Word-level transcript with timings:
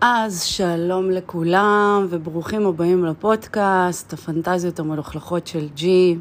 אז 0.00 0.42
שלום 0.42 1.10
לכולם 1.10 2.06
וברוכים 2.10 2.66
הבאים 2.66 3.04
לפודקאסט, 3.04 4.12
הפנטזיות 4.12 4.78
המלוכלכות 4.78 5.46
של 5.46 5.68
ג'י. 5.74 6.18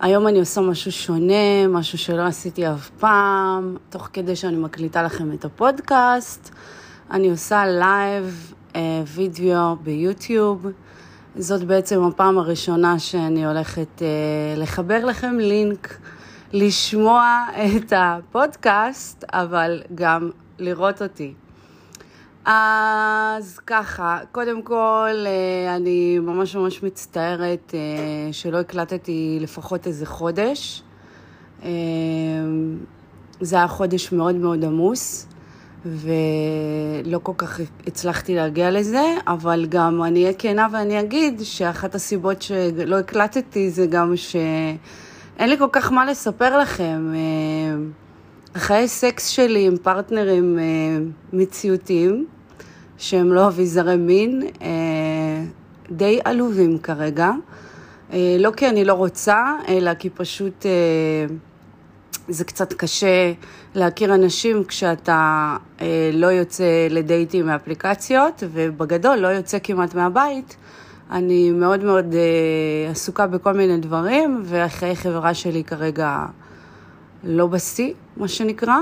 היום 0.00 0.28
אני 0.28 0.38
עושה 0.38 0.60
משהו 0.60 0.92
שונה, 0.92 1.68
משהו 1.68 1.98
שלא 1.98 2.22
עשיתי 2.22 2.68
אף 2.72 2.90
פעם, 2.90 3.76
תוך 3.90 4.08
כדי 4.12 4.36
שאני 4.36 4.56
מקליטה 4.56 5.02
לכם 5.02 5.32
את 5.32 5.44
הפודקאסט. 5.44 6.54
אני 7.10 7.30
עושה 7.30 7.66
לייב 7.66 8.54
אה, 8.76 9.02
וידאו 9.06 9.76
ביוטיוב. 9.76 10.66
זאת 11.38 11.64
בעצם 11.64 12.02
הפעם 12.02 12.38
הראשונה 12.38 12.98
שאני 12.98 13.46
הולכת 13.46 14.02
אה, 14.02 14.06
לחבר 14.56 15.04
לכם 15.04 15.38
לינק, 15.38 15.98
לשמוע 16.52 17.44
את 17.76 17.92
הפודקאסט, 17.96 19.24
אבל 19.32 19.82
גם 19.94 20.30
לראות 20.58 21.02
אותי. 21.02 21.34
אז 22.44 23.58
ככה, 23.66 24.18
קודם 24.32 24.62
כל, 24.62 25.24
אה, 25.26 25.76
אני 25.76 26.18
ממש 26.18 26.56
ממש 26.56 26.82
מצטערת 26.82 27.74
אה, 27.74 28.32
שלא 28.32 28.60
הקלטתי 28.60 29.38
לפחות 29.40 29.86
איזה 29.86 30.06
חודש. 30.06 30.82
אה, 31.62 31.70
זה 33.40 33.56
היה 33.56 33.68
חודש 33.68 34.12
מאוד 34.12 34.34
מאוד 34.34 34.64
עמוס, 34.64 35.26
ולא 35.86 37.18
כל 37.22 37.32
כך 37.36 37.60
הצלחתי 37.86 38.34
להגיע 38.34 38.70
לזה, 38.70 39.04
אבל 39.26 39.66
גם 39.68 40.02
אני 40.02 40.22
אהיה 40.22 40.34
כנה 40.38 40.66
ואני 40.72 41.00
אגיד 41.00 41.40
שאחת 41.42 41.94
הסיבות 41.94 42.42
שלא 42.42 42.98
הקלטתי 42.98 43.70
זה 43.70 43.86
גם 43.86 44.16
שאין 44.16 45.50
לי 45.50 45.58
כל 45.58 45.68
כך 45.72 45.92
מה 45.92 46.06
לספר 46.06 46.58
לכם. 46.58 47.14
החיי 48.54 48.88
סקס 48.88 49.28
שלי 49.28 49.66
עם 49.66 49.76
פרטנרים 49.76 50.58
מציאותיים. 51.32 52.26
שהם 52.98 53.32
לא 53.32 53.46
אביזרי 53.46 53.96
מין, 53.96 54.42
אה, 54.62 55.44
די 55.90 56.20
עלובים 56.24 56.78
כרגע. 56.78 57.30
אה, 58.12 58.36
לא 58.38 58.50
כי 58.56 58.68
אני 58.68 58.84
לא 58.84 58.92
רוצה, 58.92 59.56
אלא 59.68 59.94
כי 59.94 60.10
פשוט 60.10 60.66
אה, 60.66 61.34
זה 62.28 62.44
קצת 62.44 62.72
קשה 62.72 63.32
להכיר 63.74 64.14
אנשים 64.14 64.64
כשאתה 64.64 65.56
לא 66.12 66.26
יוצא 66.26 66.86
לדייטים 66.90 67.46
מאפליקציות, 67.46 68.42
ובגדול 68.52 69.16
לא 69.16 69.28
יוצא 69.28 69.58
כמעט 69.62 69.94
מהבית. 69.94 70.56
אני 71.10 71.50
מאוד 71.50 71.84
מאוד 71.84 72.14
עסוקה 72.90 73.26
בכל 73.26 73.52
מיני 73.52 73.78
דברים, 73.78 74.42
והחיי 74.44 74.96
חברה 74.96 75.34
שלי 75.34 75.64
כרגע 75.64 76.26
לא 77.24 77.46
בשיא, 77.46 77.92
מה 78.16 78.28
שנקרא. 78.28 78.76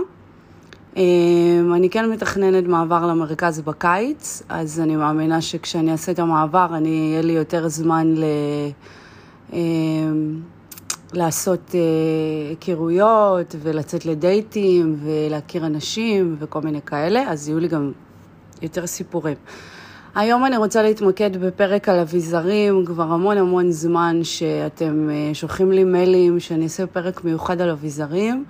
אמ, 0.97 1.73
אני 1.75 1.91
כן 1.91 2.11
מתכננת 2.11 2.65
מעבר 2.67 3.07
למרכז 3.07 3.61
בקיץ, 3.61 4.43
אז 4.49 4.81
אני 4.81 4.97
מאמינה 4.97 5.41
שכשאני 5.41 5.93
אעשה 5.93 6.13
את 6.13 6.19
המעבר, 6.19 6.67
אני, 6.77 6.89
יהיה 6.89 7.23
לי 7.23 7.33
יותר 7.33 7.69
זמן 7.69 8.15
ל... 8.17 8.25
אמ, 9.53 10.41
לעשות 11.17 11.75
אה, 11.75 11.81
היכרויות 12.51 13.55
ולצאת 13.63 14.07
לדייטים 14.07 14.97
ולהכיר 15.03 15.67
אנשים 15.67 16.37
וכל 16.39 16.61
מיני 16.61 16.83
כאלה, 16.83 17.31
אז 17.31 17.49
יהיו 17.49 17.59
לי 17.59 17.69
גם 17.69 17.93
יותר 18.63 18.87
סיפורים. 18.87 19.37
היום 20.15 20.45
אני 20.45 20.57
רוצה 20.57 20.83
להתמקד 20.83 21.37
בפרק 21.37 21.89
על 21.89 21.99
אביזרים, 21.99 22.85
כבר 22.87 23.03
המון 23.03 23.39
המון 23.39 23.71
זמן 23.71 24.21
שאתם 24.23 25.11
אה, 25.11 25.35
שולחים 25.35 25.73
לי 25.73 25.85
מיילים 25.85 26.41
שאני 26.41 26.65
אעשה 26.65 26.87
פרק 26.87 27.25
מיוחד 27.25 27.61
על 27.61 27.71
אביזרים. 27.71 28.45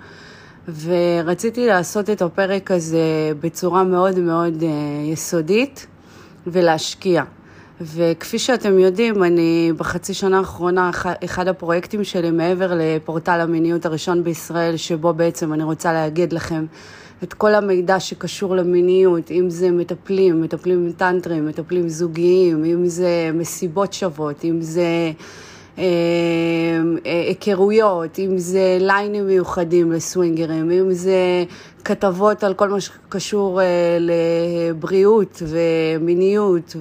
ורציתי 0.67 1.67
לעשות 1.67 2.09
את 2.09 2.21
הפרק 2.21 2.71
הזה 2.71 3.31
בצורה 3.39 3.83
מאוד 3.83 4.19
מאוד 4.19 4.63
אה, 4.63 4.69
יסודית 5.11 5.87
ולהשקיע. 6.47 7.23
וכפי 7.81 8.39
שאתם 8.39 8.79
יודעים, 8.79 9.23
אני 9.23 9.71
בחצי 9.77 10.13
שנה 10.13 10.37
האחרונה, 10.37 10.91
אחד 11.25 11.47
הפרויקטים 11.47 12.03
שלי 12.03 12.31
מעבר 12.31 12.71
לפורטל 12.75 13.39
המיניות 13.41 13.85
הראשון 13.85 14.23
בישראל, 14.23 14.77
שבו 14.77 15.13
בעצם 15.13 15.53
אני 15.53 15.63
רוצה 15.63 15.93
להגיד 15.93 16.33
לכם 16.33 16.65
את 17.23 17.33
כל 17.33 17.55
המידע 17.55 17.99
שקשור 17.99 18.55
למיניות, 18.55 19.31
אם 19.31 19.49
זה 19.49 19.71
מטפלים, 19.71 20.41
מטפלים 20.41 20.91
טנטרים, 20.97 21.47
מטפלים 21.47 21.89
זוגיים, 21.89 22.65
אם 22.65 22.87
זה 22.87 23.29
מסיבות 23.33 23.93
שוות, 23.93 24.45
אם 24.45 24.61
זה... 24.61 25.11
אה, 25.77 25.83
אה, 27.05 27.23
היכרויות, 27.27 28.19
אם 28.19 28.37
זה 28.37 28.77
ליינים 28.79 29.27
מיוחדים 29.27 29.91
לסווינגרים, 29.91 30.71
אם 30.71 30.93
זה 30.93 31.43
כתבות 31.85 32.43
על 32.43 32.53
כל 32.53 32.69
מה 32.69 32.81
שקשור 32.81 33.61
אה, 33.61 33.65
לבריאות 33.99 35.41
ומיניות 35.47 36.75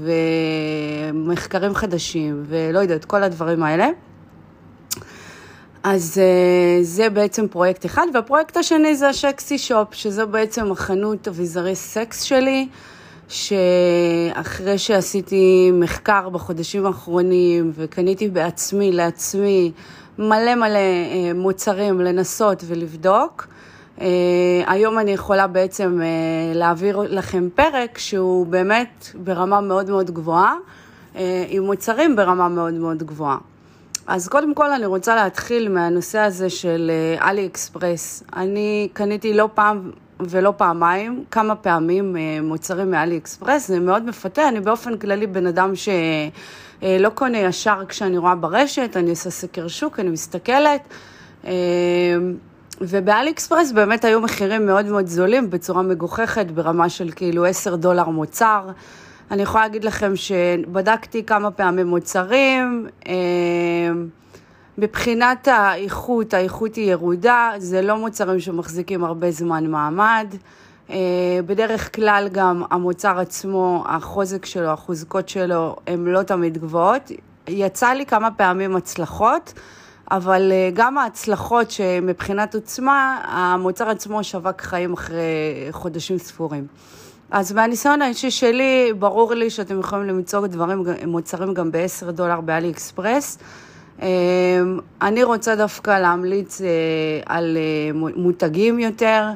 ומחקרים 1.12 1.75
חדשים 1.75 2.44
ולא 2.47 2.78
יודעת, 2.78 3.04
כל 3.04 3.22
הדברים 3.22 3.62
האלה. 3.62 3.88
אז 5.83 6.21
זה 6.83 7.10
בעצם 7.10 7.49
פרויקט 7.49 7.87
אחד, 7.87 8.06
והפרויקט 8.15 8.56
השני 8.56 8.97
זה 8.97 9.09
השקסי 9.09 9.59
שופ, 9.59 9.94
שזה 9.94 10.27
בעצם 10.27 10.72
החנות 10.72 11.28
אביזרי 11.28 11.75
סקס 11.75 12.22
שלי. 12.22 12.69
שאחרי 13.28 14.78
שעשיתי 14.78 15.70
מחקר 15.72 16.28
בחודשים 16.28 16.86
האחרונים 16.86 17.72
וקניתי 17.74 18.28
בעצמי, 18.28 18.92
לעצמי, 18.92 19.72
מלא 20.18 20.54
מלא 20.54 20.78
אה, 20.78 21.32
מוצרים 21.34 22.00
לנסות 22.00 22.62
ולבדוק, 22.66 23.46
אה, 24.00 24.06
היום 24.66 24.98
אני 24.98 25.10
יכולה 25.10 25.46
בעצם 25.46 26.00
אה, 26.02 26.06
להעביר 26.54 26.98
לכם 26.98 27.48
פרק 27.54 27.98
שהוא 27.98 28.46
באמת 28.46 29.06
ברמה 29.14 29.60
מאוד 29.60 29.91
מאוד 29.91 30.10
גבוהה, 30.10 30.54
עם 31.48 31.62
מוצרים 31.62 32.16
ברמה 32.16 32.48
מאוד 32.48 32.74
מאוד 32.74 33.02
גבוהה. 33.02 33.38
אז 34.06 34.28
קודם 34.28 34.54
כל 34.54 34.72
אני 34.72 34.86
רוצה 34.86 35.16
להתחיל 35.16 35.68
מהנושא 35.68 36.18
הזה 36.18 36.50
של 36.50 36.91
אלי 37.20 37.46
אקספרס. 37.46 38.22
אני 38.36 38.88
קניתי 38.92 39.34
לא 39.34 39.48
פעם 39.54 39.91
ולא 40.30 40.52
פעמיים, 40.56 41.24
כמה 41.30 41.54
פעמים 41.54 42.16
אה, 42.16 42.38
מוצרים 42.42 42.90
מאלי 42.90 43.16
אקספרס, 43.16 43.68
זה 43.68 43.80
מאוד 43.80 44.02
מפתה, 44.04 44.48
אני 44.48 44.60
באופן 44.60 44.98
כללי 44.98 45.26
בן 45.26 45.46
אדם 45.46 45.76
שלא 45.76 45.92
אה, 46.82 47.10
קונה 47.14 47.38
ישר 47.38 47.82
כשאני 47.88 48.18
רואה 48.18 48.34
ברשת, 48.34 48.96
אני 48.96 49.10
עושה 49.10 49.30
סקר 49.30 49.68
שוק, 49.68 50.00
אני 50.00 50.10
מסתכלת. 50.10 50.80
אה, 51.46 51.52
ובאלי 52.80 53.30
אקספרס 53.30 53.72
באמת 53.72 54.04
היו 54.04 54.20
מחירים 54.20 54.66
מאוד 54.66 54.86
מאוד 54.86 55.06
זולים, 55.06 55.50
בצורה 55.50 55.82
מגוחכת, 55.82 56.46
ברמה 56.46 56.88
של 56.88 57.10
כאילו 57.16 57.44
10 57.44 57.76
דולר 57.76 58.08
מוצר. 58.08 58.68
אני 59.30 59.42
יכולה 59.42 59.64
להגיד 59.64 59.84
לכם 59.84 60.16
שבדקתי 60.16 61.24
כמה 61.24 61.50
פעמים 61.50 61.86
מוצרים, 61.86 62.86
מבחינת 64.78 65.48
האיכות, 65.48 66.34
האיכות 66.34 66.74
היא 66.74 66.90
ירודה, 66.90 67.50
זה 67.58 67.82
לא 67.82 67.96
מוצרים 67.96 68.40
שמחזיקים 68.40 69.04
הרבה 69.04 69.30
זמן 69.30 69.66
מעמד. 69.66 70.26
אה, 70.90 70.96
בדרך 71.46 71.96
כלל 71.96 72.28
גם 72.32 72.62
המוצר 72.70 73.18
עצמו, 73.18 73.84
החוזק 73.88 74.44
שלו, 74.44 74.68
החוזקות 74.68 75.28
שלו, 75.28 75.76
הן 75.86 76.04
לא 76.04 76.22
תמיד 76.22 76.58
גבוהות. 76.58 77.12
יצא 77.48 77.88
לי 77.88 78.06
כמה 78.06 78.30
פעמים 78.30 78.76
הצלחות, 78.76 79.52
אבל 80.10 80.52
אה, 80.52 80.70
גם 80.74 80.98
ההצלחות 80.98 81.70
שמבחינת 81.70 82.54
עוצמה, 82.54 83.20
המוצר 83.24 83.88
עצמו 83.88 84.24
שבק 84.25 84.60
חיים 84.60 84.92
אחרי 84.92 85.68
חודשים 85.70 86.18
ספורים. 86.18 86.66
אז 87.30 87.52
מהניסיון 87.52 88.02
האישי 88.02 88.30
שלי, 88.30 88.92
ברור 88.98 89.34
לי 89.34 89.50
שאתם 89.50 89.80
יכולים 89.80 90.08
למצוא 90.08 90.46
דברים, 90.46 90.84
מוצרים 91.06 91.54
גם 91.54 91.72
ב-10 91.72 92.10
דולר 92.10 92.41
באלי 92.41 92.70
אקספרס. 92.70 93.38
אמ, 94.03 94.78
אני 95.03 95.22
רוצה 95.22 95.57
דווקא 95.57 96.01
להמליץ 96.01 96.60
אה, 96.60 96.66
על 97.27 97.57
אה, 97.57 98.10
מותגים 98.16 98.78
יותר. 98.78 99.28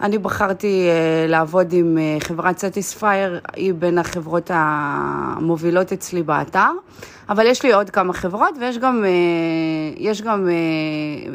אני 0.00 0.18
בחרתי 0.18 0.88
אה, 0.88 1.26
לעבוד 1.28 1.72
עם 1.72 1.98
חברת 2.20 2.58
Satisfyer, 2.58 3.40
היא 3.56 3.74
בין 3.74 3.98
החברות 3.98 4.50
המובילות 4.54 5.92
אצלי 5.92 6.22
באתר, 6.22 6.70
אבל 7.28 7.46
יש 7.46 7.62
לי 7.62 7.72
עוד 7.72 7.90
כמה 7.90 8.12
חברות 8.12 8.54
ויש 8.60 8.78
גם, 8.78 9.04
יש 9.96 10.22
גם, 10.22 10.48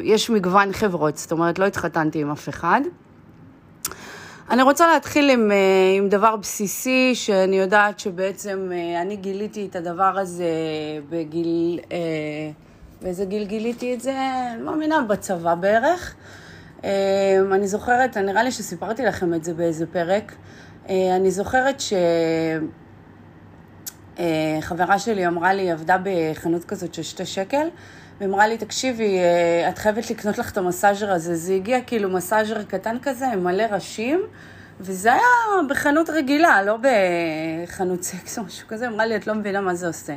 יש 0.02 0.30
מגוון 0.30 0.72
חברות, 0.72 1.16
זאת 1.16 1.32
אומרת 1.32 1.58
לא 1.58 1.64
התחתנתי 1.64 2.20
עם 2.20 2.30
אף 2.30 2.48
אחד. 2.48 2.80
אני 4.50 4.62
רוצה 4.62 4.92
להתחיל 4.92 5.30
עם, 5.30 5.50
עם 5.98 6.08
דבר 6.08 6.36
בסיסי, 6.36 7.14
שאני 7.14 7.58
יודעת 7.58 8.00
שבעצם 8.00 8.70
אני 9.02 9.16
גיליתי 9.16 9.66
את 9.70 9.76
הדבר 9.76 10.18
הזה 10.18 10.50
בגיל... 11.10 11.80
באיזה 13.02 13.24
גיל 13.24 13.44
גיליתי 13.44 13.94
את 13.94 14.00
זה? 14.00 14.14
אני 14.54 14.62
מאמינה 14.62 15.00
בצבא 15.00 15.54
בערך. 15.54 16.14
אמ, 16.84 16.88
אני 17.52 17.68
זוכרת, 17.68 18.16
נראה 18.16 18.42
לי 18.42 18.52
שסיפרתי 18.52 19.04
לכם 19.04 19.34
את 19.34 19.44
זה 19.44 19.54
באיזה 19.54 19.86
פרק. 19.86 20.32
אה, 20.88 21.16
אני 21.16 21.30
זוכרת 21.30 21.80
ש... 21.80 21.92
אה, 24.18 24.98
שלי 24.98 25.26
אמרה 25.26 25.52
לי, 25.52 25.62
היא 25.62 25.72
עבדה 25.72 25.96
בחנות 26.04 26.64
כזאת 26.64 26.94
של 26.94 27.02
שתי 27.02 27.26
שקל, 27.26 27.68
ואמרה 28.20 28.46
לי, 28.46 28.58
תקשיבי, 28.58 29.18
אה, 29.18 29.68
את 29.68 29.78
חייבת 29.78 30.10
לקנות 30.10 30.38
לך 30.38 30.52
את 30.52 30.58
המסאז'ר 30.58 31.12
הזה. 31.12 31.36
זה 31.36 31.54
הגיע 31.54 31.80
כאילו 31.80 32.10
מסאז'ר 32.10 32.62
קטן 32.62 32.96
כזה, 33.02 33.32
עם 33.32 33.44
מלא 33.44 33.62
ראשים, 33.62 34.20
וזה 34.80 35.12
היה 35.12 35.22
בחנות 35.68 36.10
רגילה, 36.10 36.62
לא 36.62 36.76
בחנות 36.82 38.02
סקס 38.02 38.38
או 38.38 38.44
משהו 38.44 38.68
כזה. 38.68 38.88
אמרה 38.88 39.06
לי, 39.06 39.16
את 39.16 39.26
לא 39.26 39.34
מבינה 39.34 39.60
מה 39.60 39.74
זה 39.74 39.86
עושה. 39.86 40.14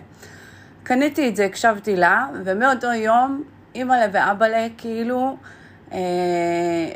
קניתי 0.83 1.29
את 1.29 1.35
זה, 1.35 1.45
הקשבתי 1.45 1.95
לה, 1.95 2.27
ומאותו 2.45 2.87
יום, 2.87 3.43
אימא'לה 3.75 4.05
ואבא'לה, 4.11 4.67
כאילו, 4.77 5.37
אה, 5.91 5.99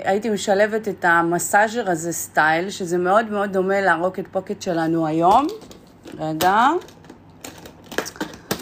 הייתי 0.03 0.29
משלבת 0.29 0.87
את 0.87 1.05
המסאז'ר 1.05 1.91
הזה 1.91 2.11
סטייל, 2.11 2.69
שזה 2.69 2.97
מאוד 2.97 3.31
מאוד 3.31 3.53
דומה 3.53 3.81
לרוקט 3.81 4.27
פוקט 4.31 4.61
שלנו 4.61 5.07
היום. 5.07 5.47
רגע. 6.19 6.67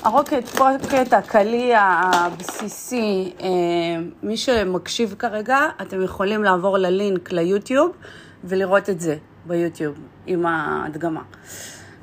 הרוקט 0.03 0.47
פוקט 0.47 1.13
הקלי 1.13 1.73
הבסיסי, 1.77 3.33
אה, 3.41 3.47
מי 4.23 4.37
שמקשיב 4.37 5.15
כרגע, 5.19 5.59
אתם 5.81 6.03
יכולים 6.03 6.43
לעבור 6.43 6.77
ללינק 6.77 7.31
ליוטיוב 7.31 7.91
ולראות 8.43 8.89
את 8.89 8.99
זה 8.99 9.15
ביוטיוב 9.45 9.95
עם 10.27 10.45
ההדגמה. 10.45 11.21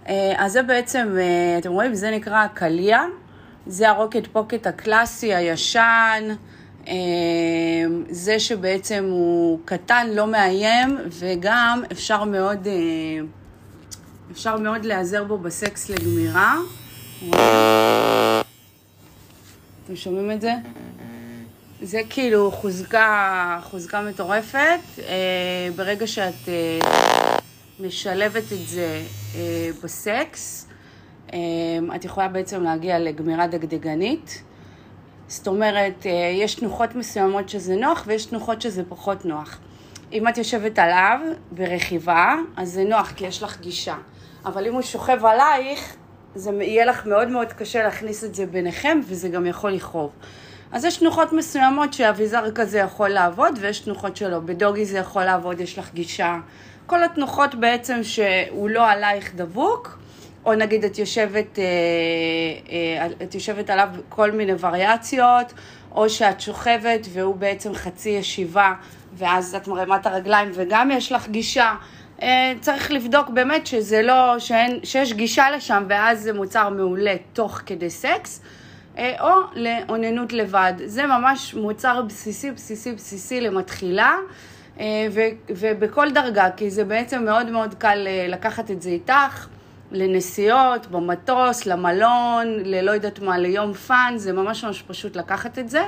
אה, 0.09 0.33
אז 0.37 0.53
זה 0.53 0.63
בעצם, 0.63 1.17
אה, 1.19 1.59
אתם 1.59 1.71
רואים, 1.71 1.95
זה 1.95 2.11
נקרא 2.11 2.47
קליע, 2.47 3.01
זה 3.67 3.89
הרוקט 3.89 4.27
פוקט 4.33 4.67
הקלאסי, 4.67 5.35
הישן, 5.35 6.35
זה 8.11 8.39
שבעצם 8.39 9.05
הוא 9.11 9.59
קטן, 9.65 10.07
לא 10.15 10.27
מאיים, 10.27 10.99
וגם 11.19 11.83
אפשר 11.93 12.25
מאוד, 12.25 12.69
אפשר 14.33 14.57
מאוד 14.57 14.85
להיעזר 14.85 15.25
בו 15.25 15.39
בסקס 15.39 15.91
לגמירה. 15.91 16.57
אתם 19.85 19.97
שומעים 19.97 20.31
את 20.31 20.41
זה? 20.41 20.53
זה 21.83 22.01
כאילו 22.11 22.51
חוזקה, 22.51 23.59
חוזקה 23.63 24.03
מטורפת. 24.03 24.81
אה, 24.99 25.69
ברגע 25.77 26.07
שאת 26.07 26.49
אה, 26.49 26.79
משלבת 27.81 28.53
את 28.53 28.69
זה 28.69 29.03
אה, 29.35 29.71
בסקס, 29.83 30.69
את 31.95 32.05
יכולה 32.05 32.29
בעצם 32.29 32.63
להגיע 32.63 32.99
לגמירה 32.99 33.47
דגדגנית. 33.47 34.43
זאת 35.29 35.47
אומרת, 35.47 36.07
יש 36.35 36.55
תנוחות 36.55 36.95
מסוימות 36.95 37.49
שזה 37.49 37.77
נוח 37.77 38.05
ויש 38.07 38.25
תנוחות 38.27 38.63
שזה 38.63 38.83
פחות 38.89 39.25
נוח. 39.25 39.59
אם 40.13 40.29
את 40.29 40.39
יושבת 40.39 40.79
עליו 40.79 41.21
ברכיבה, 41.51 42.35
אז 42.57 42.73
זה 42.73 42.85
נוח 42.85 43.13
כי 43.17 43.27
יש 43.27 43.43
לך 43.43 43.61
גישה. 43.61 43.97
אבל 44.45 44.67
אם 44.67 44.73
הוא 44.73 44.83
שוכב 44.83 45.25
עלייך, 45.25 45.97
זה 46.35 46.51
יהיה 46.51 46.85
לך 46.85 47.07
מאוד 47.07 47.29
מאוד 47.29 47.53
קשה 47.53 47.83
להכניס 47.83 48.25
את 48.25 48.35
זה 48.35 48.47
ביניכם, 48.47 49.01
וזה 49.09 49.29
גם 49.29 49.47
יכול 49.47 49.71
לכאוב. 49.71 50.11
אז 50.73 50.85
יש 50.85 50.97
תנוחות 50.97 51.33
מסוימות 51.33 51.93
שאביזר 51.93 52.51
כזה 52.55 52.79
יכול 52.79 53.09
לעבוד, 53.09 53.59
ויש 53.61 53.81
תנוחות 53.81 54.17
שלא. 54.17 54.39
בדוגי 54.39 54.85
זה 54.85 54.99
יכול 54.99 55.25
לעבוד, 55.25 55.61
יש 55.61 55.79
לך 55.79 55.95
גישה. 55.95 56.39
כל 56.87 57.05
התנוחות 57.05 57.55
בעצם 57.55 58.01
שהוא 58.03 58.71
לא 58.71 58.91
עלייך 58.91 59.35
דבוק, 59.35 59.99
או 60.45 60.55
נגיד 60.55 60.85
את 60.85 60.99
יושבת, 60.99 61.59
אה, 61.59 61.65
אה, 62.71 63.07
את 63.23 63.35
יושבת 63.35 63.71
עליו 63.71 63.89
כל 64.09 64.31
מיני 64.31 64.53
וריאציות, 64.61 65.53
או 65.95 66.09
שאת 66.11 66.41
שוכבת 66.41 67.07
והוא 67.13 67.37
בעצם 67.37 67.75
חצי 67.75 68.09
ישיבה, 68.09 68.73
ואז 69.15 69.55
את 69.55 69.69
מרימה 69.69 69.97
את 69.97 70.07
הרגליים 70.07 70.51
וגם 70.55 70.91
יש 70.91 71.13
לך 71.13 71.29
גישה. 71.29 71.75
אה, 72.23 72.53
צריך 72.61 72.91
לבדוק 72.91 73.29
באמת 73.29 73.67
שזה 73.67 74.03
לא, 74.03 74.39
שאין, 74.39 74.81
שיש 74.85 75.13
גישה 75.13 75.51
לשם 75.51 75.85
ואז 75.89 76.21
זה 76.21 76.33
מוצר 76.33 76.69
מעולה 76.69 77.15
תוך 77.33 77.61
כדי 77.67 77.91
סקס, 77.91 78.43
או 78.99 79.31
לאוננות 79.55 80.33
לבד. 80.33 80.73
זה 80.85 81.07
ממש 81.07 81.55
מוצר 81.55 82.03
בסיסי, 82.03 82.51
בסיסי, 82.51 82.93
בסיסי 82.93 83.41
למתחילה. 83.41 84.17
אה, 84.81 85.07
ובכל 85.49 86.11
דרגה, 86.11 86.51
כי 86.57 86.71
זה 86.71 86.85
בעצם 86.85 87.25
מאוד 87.25 87.51
מאוד 87.51 87.75
קל 87.75 88.07
לקחת 88.29 88.71
את 88.71 88.83
זה 88.83 88.91
איתך 88.91 89.47
לנסיעות, 89.91 90.87
במטוס, 90.87 91.67
למלון, 91.67 92.47
ללא 92.65 92.91
יודעת 92.91 93.19
מה, 93.19 93.39
ליום 93.39 93.73
fun, 93.73 94.15
זה 94.17 94.33
ממש 94.33 94.65
ממש 94.65 94.83
פשוט 94.83 95.17
לקחת 95.17 95.59
את 95.59 95.69
זה. 95.69 95.83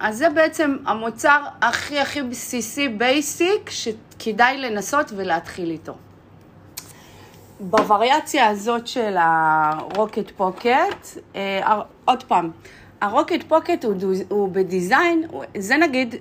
אז 0.00 0.18
זה 0.18 0.30
בעצם 0.30 0.76
המוצר 0.86 1.40
הכי 1.62 1.98
הכי 1.98 2.22
בסיסי, 2.22 2.88
basic, 2.88 3.70
כדאי 4.18 4.58
לנסות 4.58 5.12
ולהתחיל 5.16 5.70
איתו. 5.70 5.94
בווריאציה 7.60 8.48
הזאת 8.48 8.86
של 8.86 9.16
ה 9.18 9.34
rocket 9.34 10.30
pocket, 10.36 11.06
אה, 11.36 11.80
עוד 12.04 12.22
פעם, 12.22 12.50
ה 13.00 13.06
rocket 13.06 13.42
pocket 13.48 13.84
הוא, 13.84 13.94
הוא 14.28 14.48
ב 14.52 14.61
design, 14.61 15.24
זה 15.58 15.76
נגיד, 15.76 16.14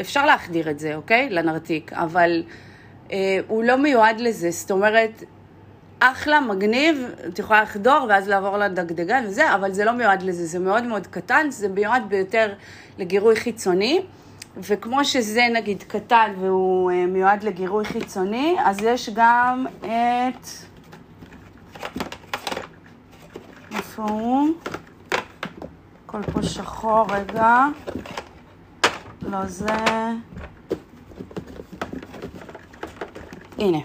אפשר 0.00 0.26
להחדיר 0.26 0.70
את 0.70 0.78
זה, 0.78 0.96
אוקיי? 0.96 1.30
לנרתיק, 1.30 1.92
אבל 1.92 2.42
אה, 3.12 3.38
הוא 3.48 3.64
לא 3.64 3.76
מיועד 3.76 4.20
לזה, 4.20 4.50
זאת 4.50 4.70
אומרת, 4.70 5.22
אחלה, 6.00 6.40
מגניב, 6.40 7.10
את 7.28 7.38
יכולה 7.38 7.62
לחדור 7.62 8.06
ואז 8.08 8.28
לעבור 8.28 8.58
לדגדגן 8.58 9.24
וזה, 9.26 9.54
אבל 9.54 9.72
זה 9.72 9.84
לא 9.84 9.92
מיועד 9.92 10.22
לזה, 10.22 10.46
זה 10.46 10.58
מאוד 10.58 10.84
מאוד 10.84 11.06
קטן, 11.06 11.46
זה 11.50 11.68
מיועד 11.68 12.02
ביותר 12.08 12.52
לגירוי 12.98 13.36
חיצוני. 13.36 14.00
וכמו 14.58 15.04
שזה 15.04 15.42
נגיד 15.54 15.82
קטן 15.82 16.32
והוא 16.40 16.90
אה, 16.90 17.06
מיועד 17.06 17.42
לגירוי 17.42 17.84
חיצוני, 17.84 18.56
אז 18.64 18.76
יש 18.82 19.10
גם 19.14 19.66
את... 19.80 20.48
איפה 23.76 24.02
הוא? 24.02 24.48
הכל 26.20 26.32
פה 26.32 26.42
שחור, 26.42 27.06
רגע. 27.10 27.66
לא 29.22 29.46
זה. 29.46 29.66
הנה. 33.58 33.78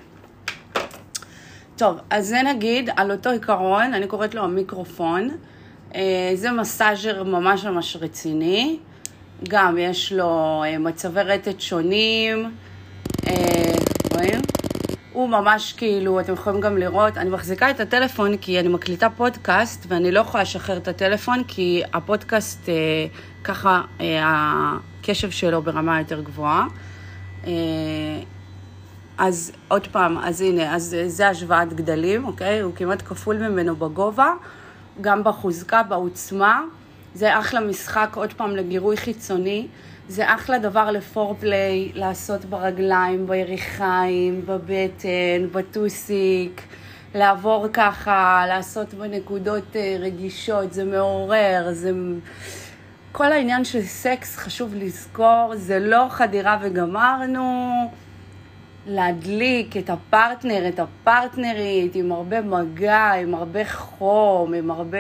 טוב, 1.76 1.98
אז 2.10 2.28
זה 2.28 2.42
נגיד 2.42 2.90
על 2.96 3.12
אותו 3.12 3.30
עיקרון, 3.30 3.94
אני 3.94 4.08
קוראת 4.08 4.36
לו 4.36 4.44
המיקרופון. 4.44 5.30
אה, 5.96 6.32
זה 6.36 6.52
מסאז'ר 6.52 7.24
ממש 7.24 7.66
ממש 7.66 7.98
רציני. 8.02 8.80
גם 9.50 9.78
יש 9.78 10.14
לו 10.14 10.64
אה, 10.66 10.78
מצבי 10.78 11.22
רטט 11.22 11.60
שונים, 11.62 12.52
אה, 13.28 13.74
רואים? 14.14 14.51
הוא 15.14 15.30
ממש 15.30 15.74
כאילו, 15.74 16.20
אתם 16.20 16.34
יכולים 16.34 16.62
גם 16.62 16.78
לראות, 16.78 17.18
אני 17.18 17.30
מחזיקה 17.30 17.72
את 17.72 17.80
הטלפון 17.80 18.38
כי 18.38 18.60
אני 18.60 18.68
מקליטה 18.68 19.10
פודקאסט 19.10 19.86
ואני 19.88 20.12
לא 20.12 20.20
יכולה 20.20 20.44
לשחרר 20.44 20.78
את 20.78 20.88
הטלפון 20.88 21.44
כי 21.48 21.82
הפודקאסט 21.94 22.70
אה, 22.70 22.74
ככה 23.44 23.82
אה, 24.02 24.20
הקשב 25.00 25.32
שלו 25.32 25.62
ברמה 25.62 26.00
יותר 26.00 26.22
גבוהה. 26.22 26.68
אה, 27.48 27.52
אז 29.18 29.52
עוד 29.68 29.88
פעם, 29.88 30.18
אז 30.18 30.42
הנה, 30.42 30.76
אז 30.76 30.98
זה 31.08 31.30
השוואת 31.30 31.74
גדלים, 31.74 32.26
אוקיי? 32.26 32.60
הוא 32.60 32.74
כמעט 32.76 33.02
כפול 33.02 33.38
ממנו 33.38 33.76
בגובה, 33.76 34.34
גם 35.02 35.24
בחוזקה, 35.24 35.84
בעוצמה. 35.84 36.62
זה 37.14 37.40
אחלה 37.40 37.60
משחק, 37.60 38.10
עוד 38.16 38.34
פעם, 38.34 38.56
לגירוי 38.56 38.98
חיצוני. 38.98 39.68
זה 40.08 40.36
אחלה 40.36 40.60
דבר 40.60 40.92
לפורפליי, 40.92 41.92
לעשות 41.94 42.46
ברגליים, 42.46 43.28
ביריחיים, 43.28 44.46
בבטן, 44.46 45.48
בטוסיק, 45.52 46.62
לעבור 47.16 47.68
ככה, 47.74 48.46
לעשות 48.48 48.94
בנקודות 48.94 49.76
אה, 49.76 49.98
רגישות, 50.00 50.74
זה 50.74 50.86
מעורר, 50.86 51.68
זה... 51.72 51.92
כל 53.12 53.32
העניין 53.32 53.66
של 53.66 53.82
סקס, 53.82 54.38
חשוב 54.38 54.76
לזכור, 54.76 55.54
זה 55.56 55.80
לא 55.80 56.06
חדירה 56.10 56.58
וגמרנו. 56.62 57.72
להדליק 58.88 59.78
את 59.78 59.90
הפרטנר, 59.90 60.68
את 60.68 60.80
הפרטנרית, 60.80 61.96
עם 61.96 62.12
הרבה 62.12 62.42
מגע, 62.42 63.12
עם 63.12 63.36
הרבה 63.36 63.66
חום, 63.66 64.54
עם 64.54 64.72
הרבה... 64.72 64.98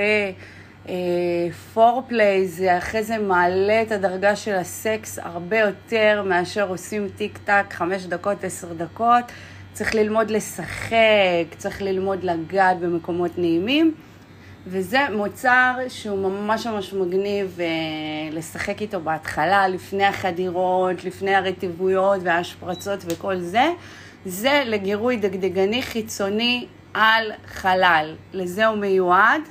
פורפליי 1.74 2.48
זה 2.48 2.78
אחרי 2.78 3.04
זה 3.04 3.18
מעלה 3.18 3.82
את 3.82 3.92
הדרגה 3.92 4.36
של 4.36 4.56
הסקס 4.56 5.20
הרבה 5.20 5.60
יותר 5.60 6.24
מאשר 6.26 6.70
עושים 6.70 7.08
טיק 7.16 7.38
טק 7.38 7.66
חמש 7.70 8.06
דקות, 8.06 8.44
עשר 8.44 8.74
דקות. 8.74 9.24
צריך 9.74 9.96
ללמוד 9.96 10.32
לשחק, 10.32 11.56
צריך 11.58 11.82
ללמוד 11.82 12.24
לגעת 12.24 12.80
במקומות 12.80 13.32
נעימים. 13.38 13.94
וזה 14.68 15.00
מוצר 15.16 15.74
שהוא 15.88 16.30
ממש 16.30 16.68
ממש 16.68 16.94
מגניב 16.94 17.58
אה, 17.60 17.66
לשחק 18.32 18.82
איתו 18.82 19.00
בהתחלה, 19.00 19.68
לפני 19.68 20.06
החדירות, 20.06 21.04
לפני 21.04 21.36
הרטיבויות 21.36 22.22
וההשפרצות 22.24 23.00
וכל 23.06 23.38
זה. 23.38 23.72
זה 24.26 24.64
לגירוי 24.66 25.18
דגדגני 25.18 25.82
חיצוני 25.82 26.66
על 26.94 27.32
חלל. 27.46 28.16
לזה 28.34 28.66
הוא 28.66 28.78
מיועד. 28.78 29.42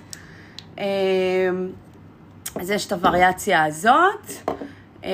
אמ, 0.78 0.84
אז 2.54 2.70
יש 2.70 2.86
את 2.86 2.92
הווריאציה 2.92 3.64
הזאת, 3.64 4.26
אה, 5.04 5.10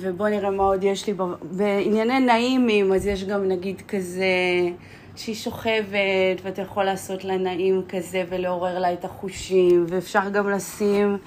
ובואו 0.00 0.28
נראה 0.28 0.50
מה 0.50 0.62
עוד 0.62 0.84
יש 0.84 1.06
לי. 1.06 1.14
בענייני 1.42 2.20
נעימים, 2.20 2.92
אז 2.92 3.06
יש 3.06 3.24
גם 3.24 3.48
נגיד 3.48 3.82
כזה 3.88 4.26
שהיא 5.16 5.34
שוכבת, 5.34 6.40
ואתה 6.42 6.62
יכול 6.62 6.84
לעשות 6.84 7.24
לה 7.24 7.36
נעים 7.36 7.82
כזה 7.88 8.24
ולעורר 8.28 8.78
לה 8.78 8.92
את 8.92 9.04
החושים, 9.04 9.86
ואפשר 9.88 10.28
גם 10.32 10.50
לשים 10.50 11.18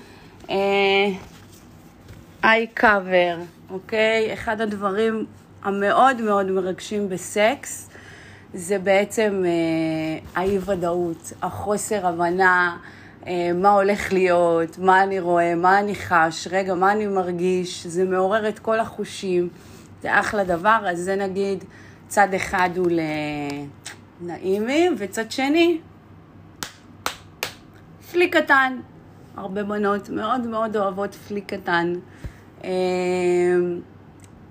איי 2.44 2.68
uh, 2.70 2.74
קאבר, 2.74 3.38
אוקיי? 3.70 4.34
אחד 4.34 4.62
הדברים 4.62 5.26
המאוד 5.64 6.22
מאוד 6.22 6.52
מרגשים 6.52 7.10
בסקס 7.10 7.90
זה 8.54 8.80
בעצם 8.80 9.44
uh, 9.44 10.30
האי-ודאות, 10.36 11.34
החוסר 11.42 12.08
הבנה, 12.08 12.78
מה 13.56 13.70
הולך 13.70 14.14
להיות, 14.14 14.78
מה 14.78 15.04
אני 15.04 15.20
רואה, 15.20 15.56
מה 15.56 15.80
אני 15.80 15.96
חש, 15.96 16.48
רגע, 16.52 16.74
מה 16.74 16.92
אני 16.92 17.08
מרגיש, 17.08 17.88
זה 17.88 18.06
מעורר 18.06 18.50
את 18.50 18.60
כל 18.60 18.80
החושים, 18.80 19.50
זה 20.02 20.20
אחלה 20.20 20.44
דבר, 20.44 20.80
אז 20.88 21.00
זה 21.00 21.16
נגיד 21.16 21.64
צד 22.08 22.34
אחד 22.34 22.70
הוא 22.76 22.88
לנעימי, 24.22 24.90
וצד 24.98 25.32
שני, 25.32 25.80
פליק 28.12 28.38
קטן. 28.38 28.80
הרבה 29.38 29.64
בנות 29.64 30.10
מאוד 30.10 30.48
מאוד 30.48 30.78
אוהבות 30.78 31.16
פליק 31.16 31.54
קטן. 31.54 31.94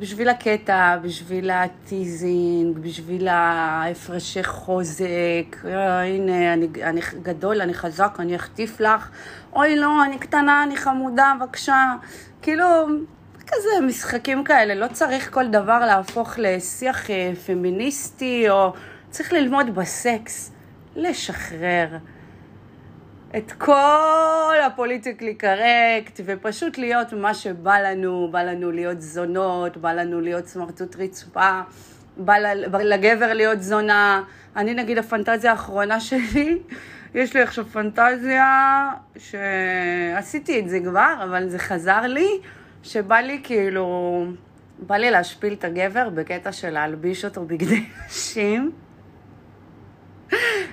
בשביל 0.00 0.28
הקטע, 0.28 0.96
בשביל 1.02 1.50
ה 1.50 1.64
teasing, 1.64 2.78
בשביל 2.78 3.28
ההפרשי 3.28 4.44
חוזק, 4.44 5.56
הנה, 5.64 6.52
אני, 6.52 6.68
אני 6.82 7.00
גדול, 7.22 7.60
אני 7.60 7.74
חזק, 7.74 8.16
אני 8.18 8.36
אחטיף 8.36 8.80
לך, 8.80 9.10
אוי 9.52 9.76
לא, 9.76 10.04
אני 10.04 10.18
קטנה, 10.18 10.62
אני 10.62 10.76
חמודה, 10.76 11.32
בבקשה. 11.40 11.94
כאילו, 12.42 12.66
כזה 13.46 13.86
משחקים 13.86 14.44
כאלה, 14.44 14.74
לא 14.74 14.86
צריך 14.92 15.34
כל 15.34 15.48
דבר 15.48 15.78
להפוך 15.78 16.34
לשיח 16.38 17.10
אה, 17.10 17.32
פמיניסטי, 17.46 18.50
או 18.50 18.72
צריך 19.10 19.32
ללמוד 19.32 19.74
בסקס, 19.74 20.52
לשחרר. 20.96 21.88
את 23.36 23.52
כל 23.52 24.54
ה 24.66 24.72
politically 24.72 25.34
correct, 25.34 26.20
ופשוט 26.24 26.78
להיות 26.78 27.12
מה 27.12 27.34
שבא 27.34 27.78
לנו, 27.78 28.28
בא 28.30 28.42
לנו 28.42 28.72
להיות 28.72 29.00
זונות, 29.00 29.76
בא 29.76 29.92
לנו 29.92 30.20
להיות 30.20 30.46
סמרטוט 30.46 30.96
רצפה, 30.96 31.60
בא 32.16 32.38
לגברת 32.82 33.32
להיות 33.32 33.62
זונה. 33.62 34.22
אני 34.56 34.74
נגיד 34.74 34.98
הפנטזיה 34.98 35.50
האחרונה 35.50 36.00
שלי, 36.08 36.58
יש 37.14 37.34
לי 37.34 37.42
עכשיו 37.42 37.64
פנטזיה 37.64 38.90
שעשיתי 39.18 40.60
את 40.60 40.68
זה 40.68 40.80
כבר, 40.84 41.14
אבל 41.24 41.48
זה 41.48 41.58
חזר 41.58 42.00
לי, 42.00 42.28
שבא 42.82 43.16
לי 43.16 43.40
כאילו, 43.42 44.24
בא 44.78 44.96
לי 44.96 45.10
להשפיל 45.10 45.52
את 45.52 45.64
הגבר 45.64 46.08
בקטע 46.08 46.52
של 46.52 46.70
להלביש 46.70 47.24
אותו 47.24 47.44
בגדי 47.44 47.84
נשים. 48.06 48.87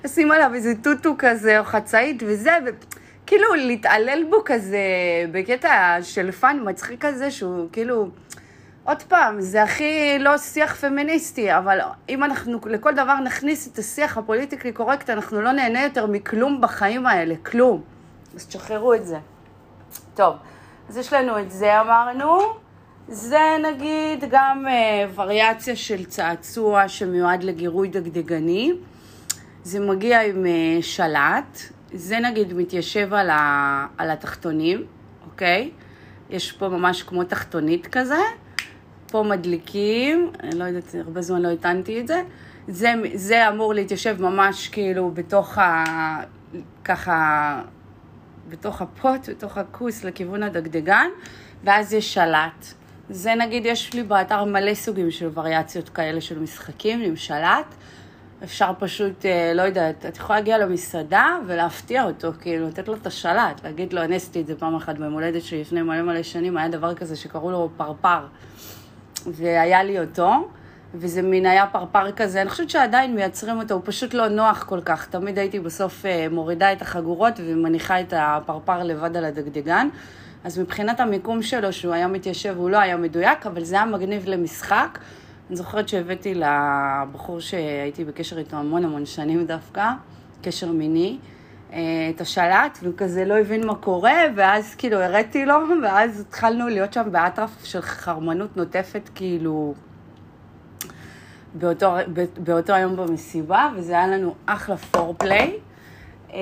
לשים 0.04 0.32
עליו 0.32 0.52
איזה 0.54 0.74
טוטו 0.84 1.16
כזה, 1.18 1.60
או 1.60 1.64
חצאית 1.64 2.24
וזה, 2.26 2.52
וכאילו 2.66 3.54
להתעלל 3.54 4.24
בו 4.30 4.38
כזה, 4.46 4.78
בקטע 5.32 5.98
של 6.02 6.32
fun 6.32 6.60
מצחיק 6.64 7.06
כזה, 7.06 7.32
שהוא 7.32 7.70
כאילו... 7.72 8.10
עוד 8.86 9.04
פעם, 9.04 9.42
זה 9.42 9.64
הכי 9.64 10.20
לא 10.20 10.38
שיח 10.38 10.76
פמיניסטי, 10.76 11.58
אבל 11.58 11.80
אם 12.10 12.24
אנחנו 12.24 12.60
לכל 12.66 12.94
דבר 12.94 13.20
נכניס 13.20 13.68
את 13.68 13.78
השיח 13.78 14.18
הפוליטיקלי 14.18 14.72
קורקט, 14.72 15.10
אנחנו 15.10 15.42
לא 15.42 15.52
נהנה 15.52 15.84
יותר 15.84 16.06
מכלום 16.06 16.62
בחיים 16.62 17.06
האלה, 17.06 17.36
כלום. 17.46 17.82
אז 18.36 18.48
תשחררו 18.48 18.94
את 18.94 19.06
זה. 19.06 19.18
טוב, 20.16 20.36
אז 20.90 20.98
יש 20.98 21.14
לנו 21.14 21.40
את 21.40 21.52
זה 21.52 21.82
אמרנו. 21.82 22.40
זה 23.08 23.40
נגיד 23.64 24.24
גם 24.30 24.66
אה, 24.68 25.06
וריאציה 25.16 25.76
של 25.76 26.06
צעצוע 26.06 26.88
שמיועד 26.88 27.44
לגירוי 27.44 27.88
דגדגני. 27.88 28.72
זה 29.66 29.80
מגיע 29.80 30.22
עם 30.22 30.46
אה, 30.46 30.78
שלט, 30.82 31.60
זה 31.94 32.20
נגיד 32.20 32.54
מתיישב 32.54 33.14
על, 33.14 33.30
ה, 33.30 33.88
על 33.98 34.12
התחתונים, 34.12 34.86
אוקיי? 35.26 35.72
יש 36.30 36.52
פה 36.52 36.70
ממש 36.70 37.04
כמו 37.04 37.24
תחתונית 37.24 37.88
כזה, 37.88 38.22
פה 39.08 39.24
מדליקים, 39.24 40.32
אני 40.44 40.60
לא 40.60 40.64
יודעת, 40.64 40.96
הרבה 40.96 41.22
זמן 41.22 41.42
לא 41.42 41.48
הטענתי 41.48 42.00
את 42.00 42.08
זה. 42.08 42.22
זה, 42.68 42.94
זה 43.14 43.50
אמור 43.50 43.74
להתיישב 43.74 44.22
ממש 44.22 44.68
כאילו 44.68 45.12
בתוך 45.12 45.58
ה... 45.58 45.84
ככה... 46.84 47.62
בתוך 48.50 48.82
הפוט, 48.82 49.30
בתוך 49.30 49.58
הכוס 49.58 50.04
לכיוון 50.04 50.44
הדגדגן, 50.44 51.08
ואז 51.64 51.94
יש 51.94 52.14
שלט. 52.14 52.66
זה 53.10 53.36
נגיד, 53.36 53.66
יש 53.66 53.94
לי 53.94 54.04
באתר 54.04 54.44
מלא 54.44 54.74
סוגים 54.74 55.12
של 55.12 55.30
וריאציות 55.34 55.90
כאלה 55.90 56.22
של 56.22 56.40
משחקים 56.40 57.02
עם 57.02 57.16
שלט. 57.16 57.76
אפשר 58.46 58.72
פשוט, 58.80 59.26
אה, 59.26 59.52
לא 59.56 59.62
יודעת, 59.62 60.06
את 60.06 60.18
יכולה 60.18 60.40
להגיע 60.40 60.58
למסעדה 60.58 61.38
ולהפתיע 61.48 62.04
אותו, 62.04 62.32
כאילו, 62.42 62.68
לתת 62.68 62.88
לו 62.88 62.94
את 62.94 63.08
השלט, 63.08 63.64
להגיד 63.64 63.94
לו, 63.94 64.02
אני 64.02 64.16
עשיתי 64.16 64.42
את 64.42 64.48
זה 64.48 64.56
פעם 64.56 64.76
אחת 64.76 64.98
ביום 64.98 65.14
הולדת 65.14 65.42
שלי 65.42 65.62
לפני 65.62 65.82
מלא 65.82 66.02
מלא 66.02 66.24
שנים, 66.24 66.58
היה 66.58 66.68
דבר 66.68 66.94
כזה 66.94 67.16
שקראו 67.16 67.52
לו 67.52 67.70
פרפר. 67.78 68.20
והיה 69.28 69.84
לי 69.84 70.00
אותו, 70.00 70.50
וזה 70.94 71.22
מין 71.22 71.46
היה 71.46 71.68
פרפר 71.68 72.12
כזה, 72.12 72.42
אני 72.42 72.50
חושבת 72.50 72.70
שעדיין 72.70 73.16
מייצרים 73.16 73.60
אותו, 73.60 73.74
הוא 73.74 73.82
פשוט 73.86 74.14
לא 74.14 74.28
נוח 74.28 74.64
כל 74.64 74.82
כך. 74.86 75.06
תמיד 75.06 75.40
הייתי 75.40 75.60
בסוף 75.60 76.06
אה, 76.06 76.28
מורידה 76.32 76.74
את 76.74 76.82
החגורות 76.82 77.34
ומניחה 77.40 78.02
את 78.02 78.14
הפרפר 78.18 78.84
לבד 78.84 79.18
על 79.18 79.26
הדגדגן. 79.26 79.88
אז 80.44 80.60
מבחינת 80.60 81.00
המיקום 81.00 81.42
שלו, 81.42 81.74
שהוא 81.74 81.94
היה 81.94 82.08
מתיישב, 82.08 82.56
הוא 82.58 82.70
לא 82.70 82.78
היה 82.78 82.98
מדויק, 82.98 83.46
אבל 83.46 83.64
זה 83.64 83.76
היה 83.76 83.86
מגניב 83.86 84.24
למשחק. 84.28 85.00
אני 85.50 85.56
זוכרת 85.56 85.90
שהבאתי 85.90 86.34
לבחור 86.36 87.40
שהייתי 87.40 88.06
בקשר 88.06 88.38
איתו 88.38 88.58
המון 88.58 88.86
המון 88.86 89.06
שנים 89.06 89.46
דווקא, 89.46 89.92
קשר 90.42 90.72
מיני, 90.72 91.18
אה, 91.74 91.80
את 92.16 92.22
השלט, 92.22 92.78
והוא 92.82 92.94
כזה 92.98 93.26
לא 93.26 93.38
הבין 93.38 93.68
מה 93.68 93.76
קורה, 93.76 94.18
ואז 94.36 94.76
כאילו 94.76 95.02
הראתי 95.02 95.46
לו, 95.46 95.56
ואז 95.84 96.20
התחלנו 96.20 96.68
להיות 96.68 96.94
שם 96.94 97.12
באטרף 97.12 97.64
של 97.64 97.82
חרמנות 97.82 98.58
נוטפת, 98.58 99.10
כאילו, 99.16 99.74
באותו, 101.54 101.96
באותו 102.38 102.74
היום 102.74 102.96
במסיבה, 102.96 103.70
וזה 103.76 103.94
היה 103.94 104.08
לנו 104.08 104.36
אחלה 104.46 104.78
פורפליי. 104.78 105.60
אה, 106.34 106.40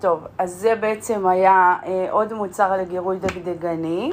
טוב, 0.00 0.26
אז 0.38 0.50
זה 0.50 0.74
בעצם 0.74 1.26
היה 1.26 1.76
אה, 1.86 2.06
עוד 2.10 2.32
מוצר 2.32 2.76
לגירוי 2.76 3.18
דגדגני. 3.18 4.12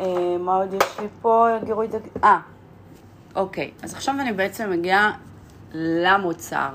אה, 0.00 0.38
מה 0.38 0.54
עוד 0.54 0.74
יש 0.74 1.00
לי 1.00 1.06
פה? 1.22 1.46
גירוי 1.64 1.86
דג... 1.86 2.00
אה, 2.24 2.38
אוקיי. 3.34 3.70
אז 3.82 3.94
עכשיו 3.94 4.14
אני 4.20 4.32
בעצם 4.32 4.70
מגיעה 4.70 5.12
למוצר 5.74 6.70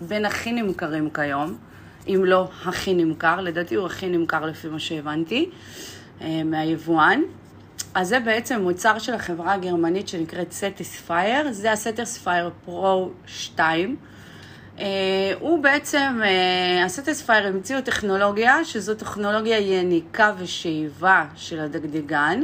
בין 0.00 0.24
הכי 0.24 0.52
נמכרים 0.52 1.10
כיום, 1.10 1.56
אם 2.08 2.22
לא 2.24 2.48
הכי 2.64 2.94
נמכר, 2.94 3.40
לדעתי 3.40 3.74
הוא 3.74 3.86
הכי 3.86 4.08
נמכר 4.08 4.46
לפי 4.46 4.68
מה 4.68 4.78
שהבנתי 4.78 5.50
אה, 6.20 6.42
מהיבואן. 6.44 7.20
אז 7.94 8.08
זה 8.08 8.20
בעצם 8.20 8.60
מוצר 8.60 8.98
של 8.98 9.14
החברה 9.14 9.52
הגרמנית 9.52 10.08
שנקראת 10.08 10.54
Satisfyer, 10.60 11.50
זה 11.50 11.70
ה-Satisfyer 11.70 12.68
Pro 12.68 13.08
2. 13.26 13.96
Uh, 14.76 14.80
הוא 15.40 15.62
בעצם, 15.62 16.20
הסטיספייר 16.84 17.44
uh, 17.44 17.48
המציאו 17.48 17.80
טכנולוגיה, 17.80 18.64
שזו 18.64 18.94
טכנולוגיה 18.94 19.58
יניקה 19.58 20.32
ושאיבה 20.38 21.24
של 21.36 21.60
הדגדגן. 21.60 22.42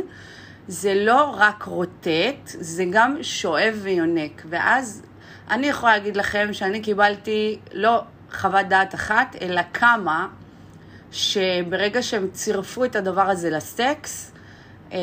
זה 0.68 0.94
לא 0.94 1.34
רק 1.38 1.62
רוטט, 1.62 2.40
זה 2.44 2.84
גם 2.90 3.16
שואב 3.22 3.78
ויונק. 3.82 4.42
ואז 4.48 5.02
אני 5.50 5.66
יכולה 5.66 5.92
להגיד 5.92 6.16
לכם 6.16 6.48
שאני 6.52 6.80
קיבלתי 6.80 7.58
לא 7.72 8.02
חוות 8.32 8.66
דעת 8.68 8.94
אחת, 8.94 9.36
אלא 9.40 9.60
כמה, 9.72 10.28
שברגע 11.12 12.02
שהם 12.02 12.28
צירפו 12.32 12.84
את 12.84 12.96
הדבר 12.96 13.30
הזה 13.30 13.50
לסקס, 13.50 14.32
uh, 14.90 14.94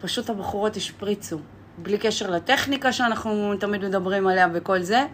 פשוט 0.00 0.30
הבחורות 0.30 0.76
השפריצו. 0.76 1.38
בלי 1.78 1.98
קשר 1.98 2.30
לטכניקה 2.30 2.92
שאנחנו 2.92 3.54
תמיד 3.60 3.84
מדברים 3.84 4.26
עליה 4.26 4.48
וכל 4.52 4.82
זה. 4.82 5.06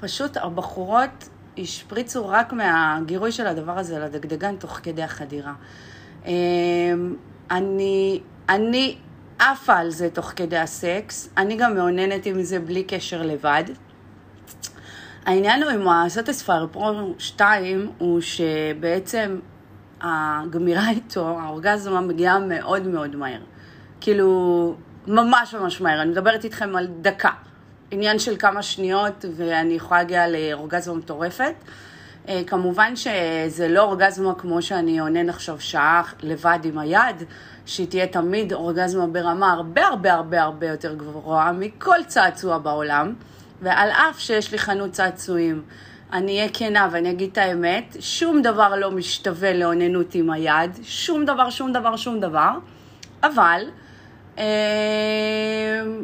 פשוט 0.00 0.36
הבחורות 0.36 1.28
השפריצו 1.58 2.28
רק 2.28 2.52
מהגירוי 2.52 3.32
של 3.32 3.46
הדבר 3.46 3.78
הזה 3.78 3.98
לדגדגן 3.98 4.56
תוך 4.56 4.80
כדי 4.82 5.02
החדירה. 5.02 5.52
אמ, 6.26 6.32
אני, 7.50 8.20
אני 8.48 8.96
עפה 9.38 9.76
על 9.76 9.90
זה 9.90 10.10
תוך 10.10 10.32
כדי 10.36 10.58
הסקס, 10.58 11.28
אני 11.36 11.56
גם 11.56 11.74
מאוננת 11.74 12.26
עם 12.26 12.42
זה 12.42 12.60
בלי 12.60 12.84
קשר 12.84 13.22
לבד. 13.22 13.64
העניין 15.26 15.62
הוא 15.62 15.70
עם 15.70 15.88
הסטספייר 15.88 16.68
פרו 16.72 17.14
2 17.18 17.90
הוא 17.98 18.20
שבעצם 18.20 19.38
הגמירה 20.00 20.90
איתו, 20.90 21.38
האורגזמה 21.40 22.00
מגיעה 22.00 22.38
מאוד 22.38 22.86
מאוד 22.86 23.16
מהר. 23.16 23.40
כאילו, 24.00 24.74
ממש 25.06 25.54
ממש 25.54 25.80
מהר. 25.80 26.02
אני 26.02 26.10
מדברת 26.10 26.44
איתכם 26.44 26.76
על 26.76 26.86
דקה. 27.00 27.30
עניין 27.94 28.18
של 28.18 28.36
כמה 28.36 28.62
שניות 28.62 29.24
ואני 29.36 29.74
יכולה 29.74 30.00
להגיע 30.00 30.28
לאורגזמה 30.28 30.94
מטורפת. 30.94 31.54
אה, 32.28 32.42
כמובן 32.46 32.96
שזה 32.96 33.68
לא 33.68 33.82
אורגזמה 33.82 34.34
כמו 34.34 34.62
שאני 34.62 34.98
עונן 34.98 35.28
עכשיו 35.28 35.60
שעה 35.60 36.02
לבד 36.22 36.58
עם 36.64 36.78
היד, 36.78 37.22
שהיא 37.66 37.86
תהיה 37.88 38.06
תמיד 38.06 38.52
אורגזמה 38.52 39.06
ברמה 39.06 39.52
הרבה 39.52 39.86
הרבה 39.86 40.12
הרבה 40.12 40.42
הרבה 40.42 40.68
יותר 40.68 40.94
גבוהה 40.94 41.52
מכל 41.52 41.96
צעצוע 42.06 42.58
בעולם. 42.58 43.14
ועל 43.62 43.90
אף 43.90 44.20
שיש 44.20 44.52
לי 44.52 44.58
חנות 44.58 44.90
צעצועים, 44.90 45.62
אני 46.12 46.38
אהיה 46.38 46.48
כנה 46.52 46.88
ואני 46.90 47.10
אגיד 47.10 47.30
את 47.32 47.38
האמת, 47.38 47.96
שום 48.00 48.42
דבר 48.42 48.76
לא 48.76 48.90
משתווה 48.90 49.52
לאוננות 49.52 50.14
עם 50.14 50.30
היד, 50.30 50.78
שום 50.82 51.24
דבר, 51.24 51.50
שום 51.50 51.72
דבר, 51.72 51.96
שום 51.96 52.20
דבר, 52.20 52.50
אבל 53.22 53.60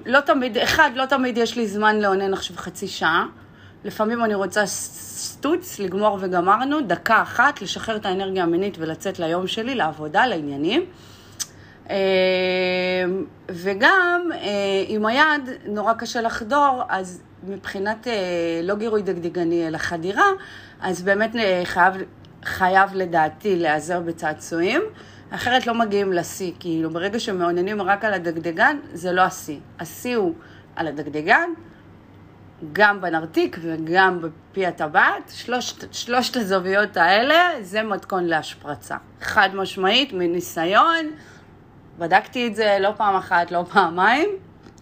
לא 0.07 0.21
תמיד, 0.21 0.59
אחד, 0.59 0.91
לא 0.95 1.07
תמיד 1.07 1.39
יש 1.39 1.57
לי 1.57 1.67
זמן 1.67 2.01
לאונן 2.01 2.35
עכשיו 2.35 2.57
חצי 2.57 2.89
שעה, 2.89 3.27
לפעמים 3.85 4.25
אני 4.25 4.35
רוצה 4.35 4.67
סטוץ, 4.67 5.79
לגמור 5.79 6.19
וגמרנו, 6.21 6.81
דקה 6.81 7.23
אחת, 7.23 7.63
לשחרר 7.63 7.97
את 7.97 8.07
האנרגיה 8.07 8.43
המינית 8.43 8.77
ולצאת 8.79 9.19
ליום 9.19 9.47
שלי, 9.47 9.75
לעבודה, 9.75 10.27
לעניינים. 10.27 10.87
אה, 11.91 11.97
וגם 13.49 14.29
אה, 14.33 14.85
עם 14.87 15.07
היד 15.07 15.51
נורא 15.67 15.93
קשה 15.93 16.21
לחדור, 16.21 16.83
אז 16.89 17.23
מבחינת 17.49 18.09
אה, 18.09 18.13
לא 18.63 18.75
גירוי 18.75 19.03
דגדגני 19.03 19.69
אלא 19.69 19.79
חדירה, 19.79 20.27
אז 20.81 21.03
באמת 21.03 21.31
חייב, 21.65 21.95
חייב 22.45 22.95
לדעתי 22.95 23.57
להיעזר 23.57 24.01
בצעצועים, 24.01 24.83
אחרת 25.31 25.67
לא 25.67 25.75
מגיעים 25.75 26.13
לשיא, 26.13 26.53
כאילו 26.61 26.91
ברגע 26.91 27.21
שמעוננים 27.21 27.83
רק 27.83 28.05
על 28.05 28.15
הדגדגן, 28.15 28.77
זה 28.93 29.13
לא 29.13 29.23
השיא. 29.23 29.59
השיא 29.79 30.17
הוא 30.17 30.35
על 30.77 30.89
הדגדגן, 30.89 31.51
גם 32.73 33.01
בנרתיק 33.01 33.59
וגם 33.63 34.21
בפי 34.23 34.67
הטבעת, 34.67 35.33
שלושת, 35.35 35.95
שלושת 35.95 36.37
הזוויות 36.37 36.97
האלה 36.97 37.53
זה 37.61 37.83
מתכון 37.83 38.25
להשפרצה. 38.25 38.97
חד 39.21 39.49
משמעית, 39.55 40.13
מניסיון, 40.13 41.11
בדקתי 41.99 42.47
את 42.47 42.57
זה 42.57 42.77
לא 42.81 42.91
פעם 42.97 43.17
אחת, 43.17 43.51
לא 43.51 43.65
פעמיים, 43.73 44.29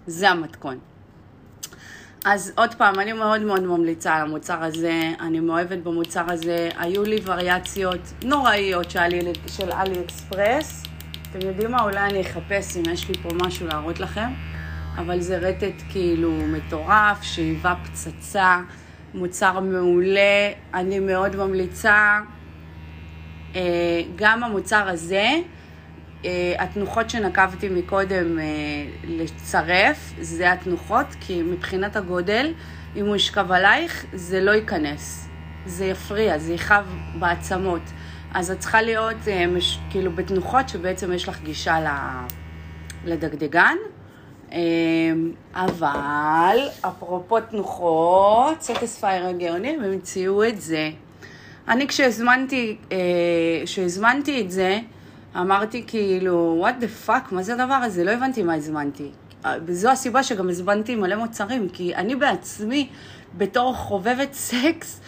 זה 0.06 0.30
המתכון. 0.30 0.78
אז 2.24 2.52
עוד 2.56 2.74
פעם, 2.74 3.00
אני 3.00 3.12
מאוד 3.12 3.42
מאוד 3.42 3.60
ממליצה 3.62 4.14
על 4.14 4.22
המוצר 4.22 4.64
הזה, 4.64 5.12
אני 5.20 5.40
מאוהבת 5.40 5.78
במוצר 5.78 6.24
הזה, 6.28 6.68
היו 6.78 7.04
לי 7.04 7.20
וריאציות 7.24 8.00
נוראיות 8.24 8.90
לי, 8.90 9.20
של 9.46 9.72
אלי 9.72 10.00
אקספרס, 10.04 10.82
אתם 11.30 11.46
יודעים 11.46 11.70
מה? 11.70 11.82
אולי 11.82 12.00
אני 12.00 12.20
אחפש 12.20 12.76
אם 12.76 12.82
יש 12.92 13.08
לי 13.08 13.14
פה 13.14 13.28
משהו 13.46 13.66
להראות 13.66 14.00
לכם, 14.00 14.28
אבל 14.96 15.20
זה 15.20 15.38
רטט 15.38 15.82
כאילו 15.90 16.30
מטורף, 16.32 17.22
שאיבה 17.22 17.74
פצצה, 17.84 18.60
מוצר 19.14 19.60
מעולה, 19.60 20.50
אני 20.74 20.98
מאוד 20.98 21.36
ממליצה. 21.36 22.18
אה, 23.56 23.60
גם 24.16 24.44
המוצר 24.44 24.88
הזה, 24.88 25.30
התנוחות 26.58 27.10
שנקבתי 27.10 27.68
מקודם 27.68 28.38
אה, 28.38 28.44
לצרף, 29.04 30.12
זה 30.20 30.52
התנוחות, 30.52 31.06
כי 31.20 31.42
מבחינת 31.42 31.96
הגודל, 31.96 32.52
אם 32.96 33.06
הוא 33.06 33.16
ישכב 33.16 33.52
עלייך, 33.52 34.04
זה 34.12 34.40
לא 34.40 34.50
ייכנס. 34.50 35.28
זה 35.66 35.84
יפריע, 35.84 36.38
זה 36.38 36.54
יכאב 36.54 36.96
בעצמות. 37.18 37.82
אז 38.34 38.50
את 38.50 38.58
צריכה 38.58 38.82
להיות 38.82 39.16
אה, 39.28 39.44
כאילו 39.90 40.12
בתנוחות 40.12 40.68
שבעצם 40.68 41.12
יש 41.12 41.28
לך 41.28 41.42
גישה 41.42 41.76
לדגדגן. 43.04 43.76
אבל, 45.54 46.58
אפרופו 46.80 47.40
תנוחות, 47.40 48.62
סטספייר 48.62 49.26
הגאוני, 49.26 49.68
הם 49.68 49.84
המציאו 49.84 50.44
את 50.44 50.60
זה. 50.60 50.90
אני 51.68 51.88
כשהזמנתי, 51.88 52.76
כשהזמנתי 53.64 54.40
את 54.40 54.50
זה, 54.50 54.78
אמרתי 55.40 55.84
כאילו, 55.86 56.66
what 56.66 56.82
the 56.82 57.08
fuck, 57.08 57.34
מה 57.34 57.42
זה 57.42 57.54
הדבר 57.54 57.74
הזה? 57.74 58.04
לא 58.04 58.10
הבנתי 58.10 58.42
מה 58.42 58.54
הזמנתי. 58.54 59.10
וזו 59.64 59.90
הסיבה 59.90 60.22
שגם 60.22 60.48
הזמנתי 60.48 60.96
מלא 60.96 61.16
מוצרים, 61.16 61.68
כי 61.68 61.94
אני 61.94 62.16
בעצמי, 62.16 62.88
בתור 63.36 63.74
חובבת 63.74 64.32
סקס, 64.32 65.00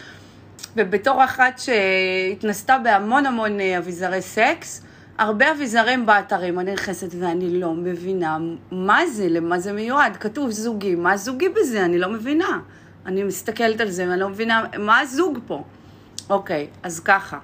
ובתור 0.75 1.23
אחת 1.23 1.59
שהתנסתה 1.59 2.77
בהמון 2.77 3.25
המון 3.25 3.59
אה, 3.59 3.77
אביזרי 3.77 4.21
סקס, 4.21 4.81
הרבה 5.17 5.51
אביזרים 5.51 6.05
באתרים, 6.05 6.59
אני 6.59 6.73
נכנסת 6.73 7.09
ואני 7.19 7.59
לא 7.59 7.73
מבינה 7.73 8.37
מה 8.71 9.07
זה, 9.07 9.29
למה 9.29 9.59
זה 9.59 9.73
מיועד. 9.73 10.17
כתוב 10.17 10.49
זוגי, 10.49 10.95
מה 10.95 11.17
זוגי 11.17 11.49
בזה? 11.49 11.85
אני 11.85 11.99
לא 11.99 12.09
מבינה. 12.09 12.59
אני 13.05 13.23
מסתכלת 13.23 13.81
על 13.81 13.89
זה 13.89 14.07
ואני 14.09 14.19
לא 14.19 14.29
מבינה 14.29 14.63
מה 14.79 14.99
הזוג 14.99 15.39
פה. 15.47 15.63
אוקיי, 16.29 16.67
אז 16.83 16.99
ככה. 16.99 17.37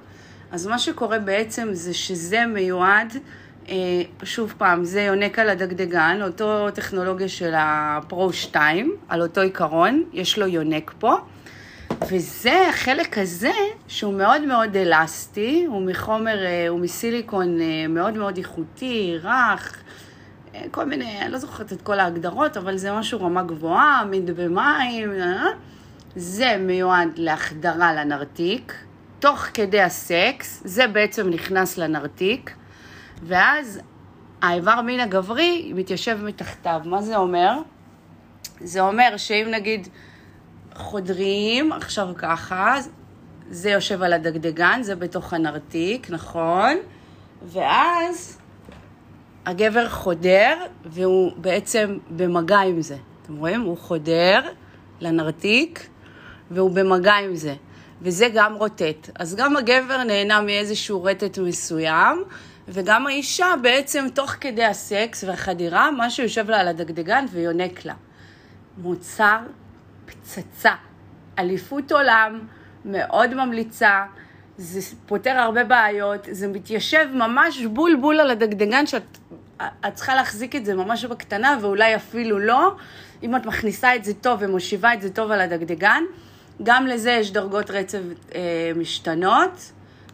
אז 0.52 0.68
מה 0.68 0.80
שקורה 0.80 1.20
בעצם 1.20 1.70
זה 1.72 1.94
שזה 1.94 2.46
מיועד, 2.46 3.14
אה, 3.70 3.76
שוב 4.24 4.54
פעם, 4.58 4.86
זה 4.86 5.02
יונק 5.02 5.40
על 5.40 5.50
הדגדגן, 5.50 6.20
אותו 6.24 6.72
טכנולוגיה 6.72 7.28
של 7.28 7.54
הפרו 7.58 8.34
2, 8.34 8.96
על 9.10 9.22
אותו 9.22 9.42
עיקרון, 9.42 10.04
יש 10.14 10.40
לו 10.40 10.48
יונק 10.48 10.94
פה. 11.00 11.16
וזה 12.12 12.68
החלק 12.70 13.18
הזה 13.18 13.52
שהוא 13.88 14.14
מאוד 14.14 14.46
מאוד 14.46 14.78
אלסטי, 14.78 15.66
הוא 15.68 15.82
מחומר, 15.82 16.46
אה, 16.46 16.68
הוא 16.68 16.80
מסיליקון 16.80 17.62
אה, 17.62 17.88
מאוד 17.90 18.14
מאוד 18.14 18.38
איכותי, 18.38 19.18
רך, 19.24 19.84
כל 20.72 20.86
מיני, 20.86 21.22
אני 21.22 21.32
לא 21.32 21.38
זוכרת 21.38 21.74
את 21.74 21.82
כל 21.82 22.00
ההגדרות, 22.00 22.58
אבל 22.58 22.78
זה 22.78 22.94
משהו 22.94 23.22
רמה 23.22 23.44
גבוהה, 23.44 24.02
עמיד 24.02 24.32
במים, 24.32 25.14
זה 26.16 26.58
מיועד 26.60 27.10
להחדרה 27.16 27.94
לנרתיק, 27.94 28.74
תוך 29.20 29.40
כדי 29.54 29.82
הסקס, 29.82 30.62
זה 30.66 30.88
בעצם 30.88 31.30
נכנס 31.30 31.78
לנרתיק, 31.78 32.56
ואז 33.24 33.80
האיבר 34.42 34.82
מין 34.82 35.00
הגברי 35.00 35.72
מתיישב 35.76 36.20
מתחתיו. 36.24 36.82
מה 36.86 37.02
זה 37.02 37.18
אומר? 37.18 37.52
זה 38.62 38.82
אומר 38.82 39.18
שאם 39.18 39.48
נגיד 39.52 39.88
חודרים, 40.76 41.72
עכשיו 41.72 42.08
ככה, 42.18 42.76
זה 43.50 43.70
יושב 43.70 44.02
על 44.02 44.14
הדגדגן, 44.14 44.80
זה 44.84 44.96
בתוך 44.96 45.34
הנרתיק, 45.34 46.10
נכון? 46.10 46.76
ואז 47.44 48.38
הגבר 49.46 49.90
חודר, 49.90 50.58
והוא 50.86 51.32
בעצם 51.38 51.98
במגע 52.10 52.60
עם 52.60 52.82
זה. 52.82 52.98
אתם 53.24 53.36
רואים? 53.36 53.62
הוא 53.62 53.78
חודר 53.78 54.42
לנרתיק, 55.00 55.88
והוא 56.52 56.72
במגע 56.72 57.14
עם 57.14 57.36
זה. 57.36 57.56
וזה 58.02 58.28
גם 58.34 58.54
רוטט. 58.54 59.10
אז 59.20 59.36
גם 59.36 59.58
הגבר 59.58 60.04
נהנה 60.04 60.42
מאיזשהו 60.42 61.04
רטט 61.04 61.38
מסוים, 61.38 62.24
וגם 62.68 63.08
האישה 63.08 63.54
בעצם 63.62 64.06
תוך 64.14 64.32
כדי 64.32 64.64
הסקס 64.64 65.24
והחדירה, 65.24 65.90
משהו 65.98 66.24
יושב 66.24 66.50
לה 66.50 66.60
על 66.60 66.68
הדגדגן 66.68 67.26
ויונק 67.32 67.86
לה. 67.86 67.94
מוצר 68.78 69.38
פצצה, 70.06 70.74
אליפות 71.40 71.92
עולם, 71.92 72.40
מאוד 72.86 73.34
ממליצה, 73.34 74.06
זה 74.58 74.96
פותר 75.06 75.32
הרבה 75.32 75.64
בעיות, 75.64 76.28
זה 76.32 76.48
מתיישב 76.48 77.08
ממש 77.14 77.62
בול 77.66 77.96
בול 77.96 78.20
על 78.20 78.32
הדגדגן 78.32 78.88
שאת 78.88 79.18
את 79.62 79.94
צריכה 79.94 80.16
להחזיק 80.16 80.56
את 80.56 80.66
זה 80.66 80.76
ממש 80.76 81.06
בקטנה 81.06 81.58
ואולי 81.62 81.96
אפילו 81.96 82.40
לא, 82.40 82.76
אם 83.24 83.36
את 83.36 83.46
מכניסה 83.46 83.96
את 83.96 84.04
זה 84.04 84.14
טוב 84.14 84.40
ומושיבה 84.42 84.94
את 84.94 85.02
זה 85.02 85.10
טוב 85.14 85.32
על 85.32 85.42
הדגדגן. 85.42 86.04
גם 86.64 86.88
לזה 86.88 87.12
יש 87.12 87.32
דרגות 87.32 87.72
רצב 87.72 87.98
אה, 88.36 88.72
משתנות, 88.76 89.72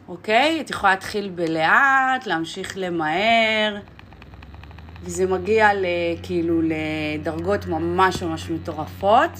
אוקיי? 0.08 0.60
את 0.60 0.70
יכולה 0.70 0.92
להתחיל 0.94 1.30
בלאט, 1.34 2.26
להמשיך 2.26 2.72
למהר, 2.76 3.76
וזה 5.02 5.26
מגיע 5.26 5.68
כאילו 6.22 6.60
לדרגות 6.62 7.66
ממש 7.66 8.22
ממש 8.22 8.50
מטורפות. 8.50 9.30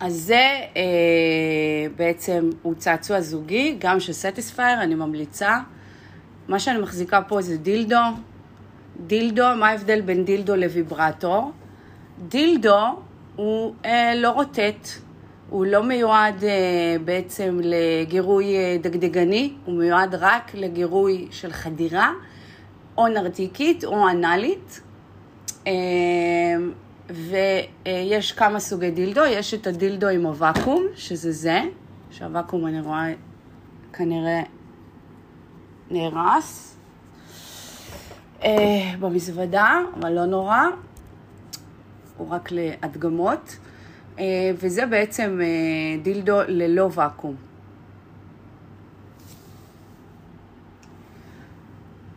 אז 0.00 0.14
זה 0.14 0.50
אה, 0.76 0.82
בעצם 1.96 2.50
הוא 2.62 2.74
צעצוע 2.74 3.20
זוגי, 3.20 3.76
גם 3.78 4.00
של 4.00 4.12
סטיספייר, 4.12 4.82
אני 4.82 4.94
ממליצה. 4.94 5.58
מה 6.48 6.58
שאני 6.58 6.78
מחזיקה 6.78 7.22
פה 7.22 7.42
זה 7.42 7.56
דילדו. 7.56 7.96
דילדו, 9.06 9.44
מה 9.56 9.68
ההבדל 9.68 10.00
בין 10.00 10.24
דילדו 10.24 10.56
לוויברטור? 10.56 11.52
דילדו 12.28 12.96
הוא 13.40 13.74
אה, 13.84 14.12
לא 14.16 14.30
רוטט, 14.30 14.88
הוא 15.50 15.66
לא 15.66 15.82
מיועד 15.82 16.44
אה, 16.44 16.50
בעצם 17.04 17.60
לגירוי 17.62 18.56
אה, 18.56 18.76
דגדגני, 18.82 19.52
הוא 19.64 19.74
מיועד 19.74 20.14
רק 20.14 20.54
לגירוי 20.54 21.28
של 21.30 21.52
חדירה, 21.52 22.12
או 22.98 23.08
נרתיקית 23.08 23.84
או 23.84 24.08
אנאלית. 24.08 24.80
אה, 25.66 25.72
ויש 27.10 28.32
כמה 28.32 28.60
סוגי 28.60 28.90
דילדו, 28.90 29.24
יש 29.24 29.54
את 29.54 29.66
הדילדו 29.66 30.08
עם 30.08 30.26
הוואקום, 30.26 30.86
שזה 30.94 31.32
זה, 31.32 31.60
שהוואקום 32.10 32.66
אני 32.66 32.80
רואה 32.80 33.12
כנראה 33.92 34.42
נהרס 35.90 36.76
אה, 38.44 38.50
במזוודה, 39.00 39.80
אבל 40.00 40.12
לא 40.12 40.24
נורא. 40.24 40.62
הוא 42.20 42.28
רק 42.30 42.48
להדגמות, 42.52 43.56
אה, 44.18 44.24
וזה 44.54 44.86
בעצם 44.86 45.40
אה, 45.42 46.02
דילדו 46.02 46.40
ללא 46.48 46.88
ואקום. 46.94 47.34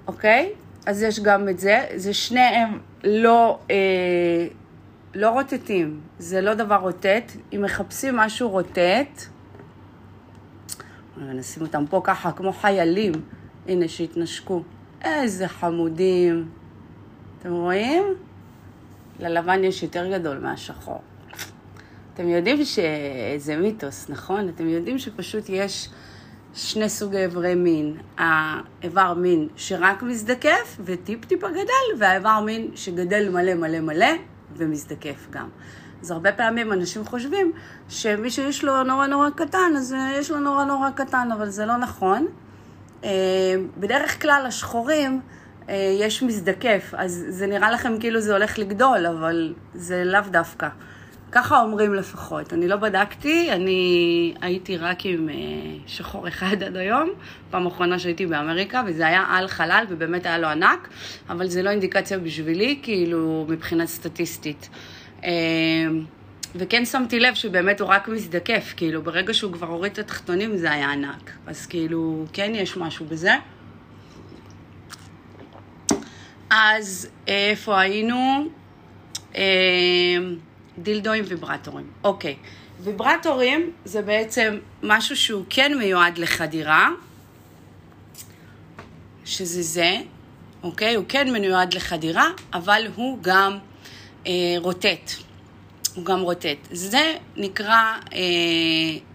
אוקיי? 0.07 0.53
אז 0.85 1.03
יש 1.03 1.19
גם 1.19 1.49
את 1.49 1.59
זה, 1.59 1.85
זה 1.95 2.13
שניהם 2.13 2.79
לא, 3.03 3.59
אה, 3.71 4.47
לא 5.15 5.29
רוטטים, 5.29 5.99
זה 6.19 6.41
לא 6.41 6.53
דבר 6.53 6.75
רוטט. 6.75 7.31
אם 7.55 7.61
מחפשים 7.61 8.15
משהו 8.15 8.49
רוטט, 8.49 9.23
נשים 11.17 11.63
אותם 11.63 11.85
פה 11.89 12.01
ככה 12.03 12.31
כמו 12.31 12.53
חיילים, 12.53 13.11
הנה 13.67 13.87
שהתנשקו. 13.87 14.63
איזה 15.01 15.47
חמודים. 15.47 16.49
אתם 17.39 17.51
רואים? 17.51 18.03
ללבן 19.19 19.63
יש 19.63 19.83
יותר 19.83 20.11
גדול 20.11 20.37
מהשחור. 20.37 21.01
אתם 22.13 22.29
יודעים 22.29 22.65
שזה 22.65 23.55
מיתוס, 23.57 24.09
נכון? 24.09 24.49
אתם 24.49 24.69
יודעים 24.69 24.97
שפשוט 24.97 25.43
יש 25.49 25.89
שני 26.53 26.89
סוגי 26.89 27.17
איברי 27.17 27.55
מין. 27.55 27.97
האיבר 28.17 29.13
מין 29.13 29.47
שרק 29.55 30.03
מזדקף 30.03 30.79
וטיפ-טיפה 30.85 31.49
גדל, 31.49 31.99
והאיבר 31.99 32.39
מין 32.39 32.71
שגדל 32.75 33.29
מלא 33.29 33.53
מלא 33.53 33.79
מלא 33.79 34.11
ומזדקף 34.55 35.27
גם. 35.29 35.49
אז 36.01 36.11
הרבה 36.11 36.31
פעמים 36.31 36.73
אנשים 36.73 37.05
חושבים 37.05 37.51
שמי 37.89 38.29
שיש 38.29 38.63
לו 38.63 38.83
נורא 38.83 39.07
נורא 39.07 39.29
קטן, 39.29 39.73
אז 39.77 39.95
יש 40.19 40.31
לו 40.31 40.39
נורא 40.39 40.63
נורא 40.65 40.89
קטן, 40.89 41.29
אבל 41.33 41.49
זה 41.49 41.65
לא 41.65 41.77
נכון. 41.77 42.27
אה, 43.03 43.09
בדרך 43.77 44.21
כלל 44.21 44.43
השחורים, 44.47 45.11
אה, 45.11 45.42
יש 45.99 46.23
מזדקף, 46.23 46.93
אז 46.97 47.25
זה 47.29 47.47
נראה 47.47 47.71
לכם 47.71 47.99
כאילו 47.99 48.19
זה 48.19 48.33
הולך 48.33 48.59
לגדול, 48.59 49.05
אבל 49.05 49.53
זה 49.73 50.03
לאו 50.05 50.21
דווקא. 50.31 50.67
ככה 51.33 51.61
אומרים 51.61 51.93
לפחות. 51.93 52.53
אני 52.53 52.67
לא 52.67 52.75
בדקתי, 52.75 53.51
אני 53.51 54.33
הייתי 54.41 54.77
רק 54.77 55.05
עם 55.05 55.29
אה, 55.29 55.35
שחור 55.87 56.27
אחד 56.27 56.63
עד 56.63 56.75
היום, 56.75 57.09
פעם 57.49 57.67
אחרונה 57.67 57.99
שהייתי 57.99 58.25
באמריקה, 58.25 58.83
וזה 58.87 59.07
היה 59.07 59.25
על 59.29 59.47
חלל, 59.47 59.85
ובאמת 59.89 60.25
היה 60.25 60.37
לו 60.37 60.47
ענק, 60.47 60.89
אבל 61.29 61.47
זה 61.47 61.63
לא 61.63 61.69
אינדיקציה 61.69 62.19
בשבילי, 62.19 62.79
כאילו, 62.83 63.45
מבחינה 63.49 63.87
סטטיסטית. 63.87 64.69
אה, 65.23 65.29
וכן 66.55 66.85
שמתי 66.85 67.19
לב 67.19 67.33
שבאמת 67.33 67.81
הוא 67.81 67.89
רק 67.89 68.07
מזדקף, 68.07 68.73
כאילו, 68.77 69.01
ברגע 69.01 69.33
שהוא 69.33 69.53
כבר 69.53 69.67
הוריד 69.67 69.91
את 69.91 69.99
התחתונים 69.99 70.57
זה 70.57 70.71
היה 70.71 70.91
ענק. 70.91 71.31
אז 71.47 71.65
כאילו, 71.65 72.25
כן 72.33 72.51
יש 72.55 72.77
משהו 72.77 73.05
בזה. 73.05 73.33
אז 76.55 77.09
איפה 77.27 77.79
היינו? 77.79 78.47
דילדואים 80.77 81.23
ויברטורים. 81.27 81.91
אוקיי. 82.03 82.35
ויברטורים 82.79 83.71
זה 83.85 84.01
בעצם 84.01 84.59
משהו 84.83 85.15
שהוא 85.15 85.45
כן 85.49 85.77
מיועד 85.77 86.17
לחדירה, 86.17 86.89
שזה 89.25 89.61
זה, 89.61 89.95
אוקיי? 90.63 90.95
הוא 90.95 91.05
כן 91.09 91.33
מיועד 91.33 91.73
לחדירה, 91.73 92.27
אבל 92.53 92.87
הוא 92.95 93.17
גם 93.21 93.57
אה, 94.27 94.31
רוטט. 94.57 95.11
הוא 95.95 96.05
גם 96.05 96.21
רוטט. 96.21 96.57
זה 96.71 97.13
נקרא 97.37 97.93
אה, 98.13 98.19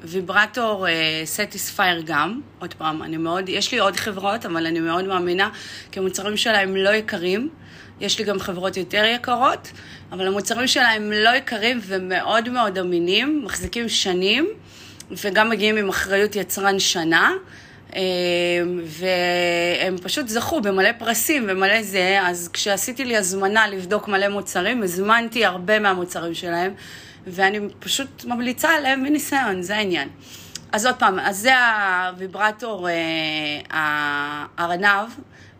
ויברטור 0.04 0.86
סטיספייר 1.24 1.96
אה, 1.96 2.02
גם. 2.02 2.40
עוד 2.58 2.74
פעם, 2.74 3.02
אני 3.02 3.16
מאוד, 3.16 3.48
יש 3.48 3.72
לי 3.72 3.78
עוד 3.78 3.96
חברות, 3.96 4.46
אבל 4.46 4.66
אני 4.66 4.80
מאוד 4.80 5.04
מאמינה, 5.04 5.50
כי 5.92 6.00
המוצרים 6.00 6.36
שלהם 6.36 6.76
לא 6.76 6.90
יקרים. 6.90 7.48
יש 8.00 8.18
לי 8.18 8.24
גם 8.24 8.38
חברות 8.38 8.76
יותר 8.76 9.04
יקרות, 9.04 9.72
אבל 10.12 10.26
המוצרים 10.26 10.66
שלהם 10.66 11.12
לא 11.12 11.30
יקרים 11.30 11.80
ומאוד 11.86 12.48
מאוד 12.48 12.78
אמינים, 12.78 13.42
מחזיקים 13.44 13.88
שנים, 13.88 14.48
וגם 15.10 15.50
מגיעים 15.50 15.76
עם 15.76 15.88
אחריות 15.88 16.36
יצרן 16.36 16.78
שנה. 16.78 17.32
אה, 17.94 18.00
והם 18.84 19.96
פשוט 20.02 20.28
זכו 20.28 20.60
במלא 20.60 20.92
פרסים 20.98 21.46
ומלא 21.48 21.82
זה, 21.82 22.18
אז 22.22 22.50
כשעשיתי 22.52 23.04
לי 23.04 23.16
הזמנה 23.16 23.68
לבדוק 23.68 24.08
מלא 24.08 24.28
מוצרים, 24.28 24.82
הזמנתי 24.82 25.44
הרבה 25.44 25.78
מהמוצרים 25.78 26.34
שלהם, 26.34 26.74
ואני 27.26 27.60
פשוט 27.78 28.24
ממליצה 28.24 28.70
עליהם 28.70 29.02
מניסיון, 29.02 29.62
זה 29.62 29.76
העניין. 29.76 30.08
אז 30.72 30.86
עוד 30.86 30.94
פעם, 30.94 31.18
אז 31.18 31.36
זה 31.36 31.52
הוויברטור, 31.58 32.88
אה, 32.88 32.94
הארנב, 33.70 35.08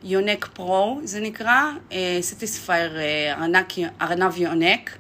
יונק 0.03 0.47
Pro, 0.47 1.01
זה 1.05 1.21
נקרא, 1.21 1.63
סטיספייר 2.21 2.99
אה, 2.99 3.85
ארנב 4.01 4.37
יונק. 4.37 4.99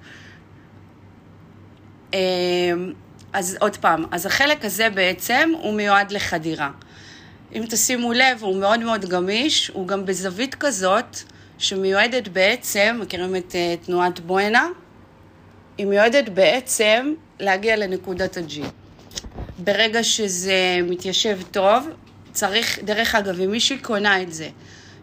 אז 3.33 3.57
עוד 3.61 3.77
פעם, 3.77 4.05
אז 4.11 4.27
החלק 4.27 4.65
הזה 4.65 4.91
בעצם 4.91 5.51
הוא 5.63 5.75
מיועד 5.75 6.11
לחדירה. 6.13 6.71
אם 7.55 7.65
תשימו 7.71 8.13
לב, 8.13 8.39
הוא 8.41 8.61
מאוד 8.61 8.81
מאוד 8.81 9.05
גמיש, 9.05 9.69
הוא 9.75 9.89
גם 9.89 10.07
בזווית 10.07 10.55
כזאת 10.55 11.19
שמיועדת 11.59 12.29
בעצם, 12.29 12.99
מכירים 13.01 13.37
את 13.37 13.53
uh, 13.53 13.87
תנועת 13.87 14.21
בואי 14.21 14.45
הנה? 14.45 14.69
היא 15.79 15.87
מיועדת 15.87 16.29
בעצם 16.29 17.15
להגיע 17.41 17.77
לנקודת 17.77 18.37
ה-G. 18.37 18.65
ברגע 19.59 20.05
שזה 20.05 20.79
מתיישב 20.83 21.39
טוב, 21.51 21.89
צריך, 22.33 22.79
דרך 22.85 23.15
אגב, 23.15 23.41
אם 23.41 23.51
מישהי 23.51 23.79
קונה 23.79 24.23
את 24.23 24.33
זה 24.33 24.49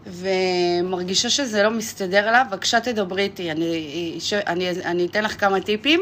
ומרגישה 0.06 1.30
שזה 1.30 1.62
לא 1.62 1.70
מסתדר 1.70 2.30
לה, 2.30 2.44
בבקשה 2.44 2.80
תדברי 2.80 3.22
איתי, 3.22 3.50
אני, 3.50 4.18
אני, 4.46 4.70
אני 4.70 5.06
אתן 5.06 5.24
לך 5.24 5.40
כמה 5.40 5.60
טיפים. 5.60 6.00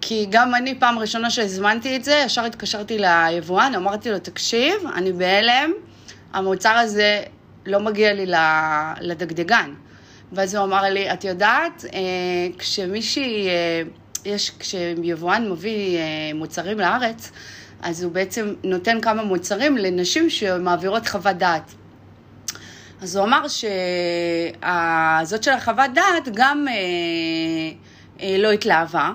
כי 0.00 0.26
גם 0.30 0.54
אני, 0.54 0.74
פעם 0.74 0.98
ראשונה 0.98 1.30
שהזמנתי 1.30 1.96
את 1.96 2.04
זה, 2.04 2.22
ישר 2.26 2.44
התקשרתי 2.44 2.98
ליבואן, 2.98 3.74
אמרתי 3.74 4.10
לו, 4.10 4.18
תקשיב, 4.18 4.74
אני 4.94 5.12
בהלם, 5.12 5.72
המוצר 6.32 6.72
הזה 6.72 7.22
לא 7.66 7.80
מגיע 7.80 8.12
לי 8.12 8.26
לדגדגן. 9.00 9.70
ואז 10.32 10.54
הוא 10.54 10.64
אמר 10.64 10.82
לי, 10.82 11.12
את 11.12 11.24
יודעת, 11.24 11.84
אה, 11.94 12.00
כשמישהי, 12.58 13.48
אה, 13.48 13.82
יש, 14.24 14.52
כשיבואן 14.58 15.50
מביא 15.50 15.98
אה, 15.98 16.02
מוצרים 16.34 16.78
לארץ, 16.78 17.30
אז 17.82 18.02
הוא 18.02 18.12
בעצם 18.12 18.54
נותן 18.64 19.00
כמה 19.00 19.22
מוצרים 19.22 19.76
לנשים 19.76 20.30
שמעבירות 20.30 21.08
חוות 21.08 21.36
דעת. 21.36 21.74
אז 23.02 23.16
הוא 23.16 23.24
אמר 23.24 23.46
שזאת 23.48 25.42
של 25.42 25.50
החוות 25.50 25.90
דעת 25.94 26.28
גם 26.34 26.66
לא 28.38 28.50
התלהבה, 28.50 29.10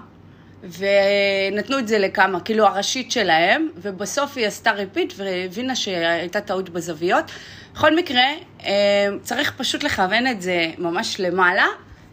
ונתנו 0.63 1.79
את 1.79 1.87
זה 1.87 1.99
לכמה, 1.99 2.39
כאילו 2.39 2.65
הראשית 2.65 3.11
שלהם, 3.11 3.69
ובסוף 3.77 4.37
היא 4.37 4.47
עשתה 4.47 4.71
ריפיט 4.71 5.13
והבינה 5.17 5.75
שהייתה 5.75 6.41
טעות 6.41 6.69
בזוויות. 6.69 7.31
בכל 7.73 7.95
מקרה, 7.95 8.23
אה, 8.65 9.07
צריך 9.21 9.53
פשוט 9.57 9.83
לכוון 9.83 10.27
את 10.27 10.41
זה 10.41 10.71
ממש 10.77 11.19
למעלה, 11.19 11.65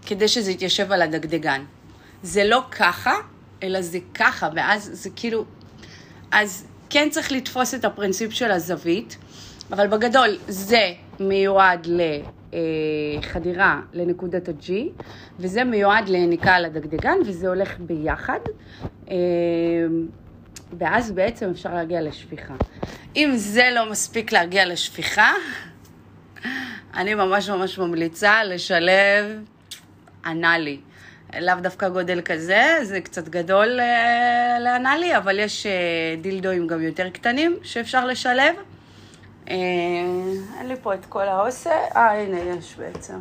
כדי 0.06 0.28
שזה 0.28 0.50
יתיישב 0.50 0.92
על 0.92 1.02
הדגדגן. 1.02 1.64
זה 2.22 2.44
לא 2.44 2.62
ככה, 2.70 3.14
אלא 3.62 3.82
זה 3.82 3.98
ככה, 4.14 4.48
ואז 4.54 4.90
זה 4.92 5.10
כאילו... 5.16 5.44
אז 6.30 6.66
כן 6.90 7.10
צריך 7.10 7.32
לתפוס 7.32 7.74
את 7.74 7.84
הפרינציפ 7.84 8.32
של 8.32 8.50
הזווית, 8.50 9.16
אבל 9.72 9.86
בגדול 9.86 10.28
זה 10.48 10.92
מיועד 11.20 11.86
ל... 11.86 12.00
אה, 12.54 13.80
לנקודת 13.92 14.48
ה-G, 14.48 14.72
וזה 15.38 15.64
מיועד 15.64 16.08
ליניקה 16.08 16.52
על 16.52 16.64
הדגדגן, 16.64 17.16
וזה 17.26 17.48
הולך 17.48 17.76
ביחד, 17.78 18.38
אה, 19.10 19.16
ואז 20.78 21.12
בעצם 21.12 21.50
אפשר 21.50 21.74
להגיע 21.74 22.02
לשפיכה. 22.02 22.54
אם 23.16 23.32
זה 23.34 23.68
לא 23.74 23.90
מספיק 23.90 24.32
להגיע 24.32 24.66
לשפיכה, 24.66 25.32
אני 26.94 27.14
ממש 27.14 27.48
ממש 27.48 27.78
ממליצה 27.78 28.44
לשלב 28.44 29.44
אנאלי. 30.26 30.80
לאו 31.40 31.54
דווקא 31.62 31.88
גודל 31.88 32.20
כזה, 32.20 32.62
זה 32.82 33.00
קצת 33.00 33.28
גדול 33.28 33.80
אה, 33.80 34.58
לאנאלי, 34.60 35.16
אבל 35.16 35.38
יש 35.38 35.66
דילדואים 36.22 36.66
גם 36.66 36.82
יותר 36.82 37.08
קטנים 37.10 37.56
שאפשר 37.62 38.06
לשלב. 38.06 38.54
אה, 39.48 39.54
אין 40.58 40.68
לי 40.68 40.74
פה 40.82 40.94
את 40.94 41.06
כל 41.08 41.28
האוסה, 41.28 41.70
אה 41.96 42.22
הנה 42.22 42.38
יש 42.38 42.76
בעצם. 42.78 43.18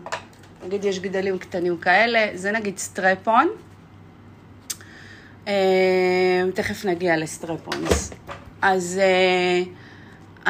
נגיד 0.65 0.86
יש 0.86 0.99
גדלים 0.99 1.38
קטנים 1.38 1.77
כאלה, 1.77 2.27
זה 2.34 2.51
נגיד 2.51 2.77
סטרפון. 2.77 3.47
אה, 5.47 6.43
תכף 6.53 6.86
נגיע 6.86 7.17
לסטרפונס. 7.17 8.12
אז, 8.62 8.99
אה, 9.01 9.63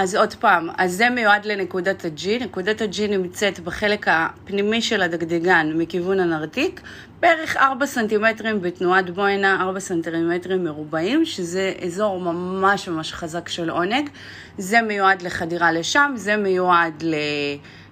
אז 0.02 0.16
עוד 0.16 0.34
פעם, 0.34 0.70
אז 0.78 0.94
זה 0.94 1.10
מיועד 1.10 1.46
לנקודת 1.46 2.06
ה-G, 2.06 2.44
נקודת 2.44 2.82
ה-G 2.82 3.02
נמצאת 3.10 3.60
בחלק 3.60 4.06
הפנימי 4.08 4.82
של 4.82 5.02
הדגדגן 5.02 5.72
מכיוון 5.76 6.20
הנרתיק, 6.20 6.82
בערך 7.20 7.58
4 7.58 7.86
סנטימטרים 7.86 8.62
בתנועת 8.62 9.10
בוינה, 9.10 9.62
4 9.62 9.80
סנטימטרים 9.80 10.64
מרובעים, 10.64 11.26
שזה 11.26 11.74
אזור 11.86 12.20
ממש 12.20 12.88
ממש 12.90 13.14
חזק 13.14 13.50
של 13.50 13.70
עונג. 13.70 14.10
זה 14.58 14.82
מיועד 14.82 15.22
לחדירה 15.22 15.72
לשם, 15.72 16.14
זה 16.16 16.38
מיועד 16.38 17.04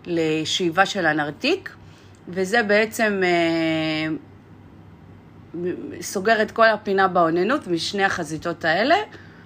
לשאיבה 0.06 0.86
של 0.86 1.06
הנרתיק, 1.06 1.70
וזה 2.30 2.64
בעצם 2.64 3.22
אה, 3.24 4.16
סוגר 6.02 6.42
את 6.42 6.52
כל 6.52 6.68
הפינה 6.68 7.08
באוננות 7.08 7.68
משני 7.68 8.04
החזיתות 8.04 8.66
האלה. 8.66 8.96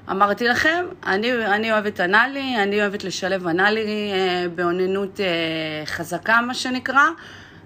אמרתי 0.09 0.47
לכם, 0.47 0.85
אני, 1.05 1.45
אני 1.45 1.71
אוהבת 1.71 1.99
אנאלי, 1.99 2.63
אני 2.63 2.81
אוהבת 2.81 3.03
לשלב 3.03 3.47
אנאלי 3.47 4.11
אה, 4.13 4.45
באוננות 4.55 5.19
אה, 5.19 5.85
חזקה, 5.85 6.39
מה 6.47 6.53
שנקרא. 6.53 7.03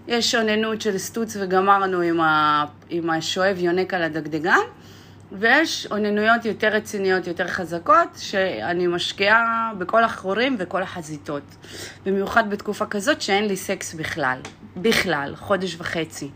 יש 0.08 0.36
אוננות 0.36 0.82
של 0.82 0.98
סטוץ 0.98 1.38
וגמרנו 1.40 2.02
עם, 2.02 2.22
ה, 2.22 2.66
עם 2.90 3.10
השואב 3.10 3.58
יונק 3.60 3.94
על 3.94 4.04
הדגדגן, 4.04 4.60
ויש 5.32 5.88
אוננויות 5.92 6.46
יותר 6.46 6.68
רציניות, 6.68 7.28
יותר 7.28 7.48
חזקות, 7.48 8.08
שאני 8.18 8.88
משקיעה 8.88 9.72
בכל 9.78 10.04
החורים 10.04 10.56
וכל 10.60 10.82
החזיתות. 10.84 11.44
במיוחד 12.06 12.50
בתקופה 12.50 12.86
כזאת 12.86 13.22
שאין 13.22 13.48
לי 13.48 13.56
סקס 13.56 13.94
בכלל. 13.94 14.38
בכלל, 14.78 15.36
חודש 15.36 15.76
וחצי. 15.80 16.30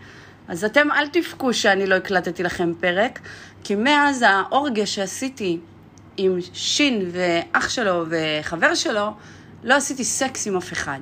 אז 0.47 0.63
אתם 0.63 0.91
אל 0.91 1.07
תבכו 1.07 1.53
שאני 1.53 1.87
לא 1.87 1.95
הקלטתי 1.95 2.43
לכם 2.43 2.73
פרק, 2.79 3.19
כי 3.63 3.75
מאז 3.75 4.25
האורגיה 4.27 4.85
שעשיתי 4.85 5.59
עם 6.21 6.39
שין 6.53 7.11
ואח 7.11 7.69
שלו 7.69 8.05
וחבר 8.09 8.75
שלו, 8.75 9.13
לא 9.63 9.73
עשיתי 9.73 10.03
סקס 10.03 10.47
עם 10.47 10.57
אף 10.57 10.73
אחד. 10.73 10.99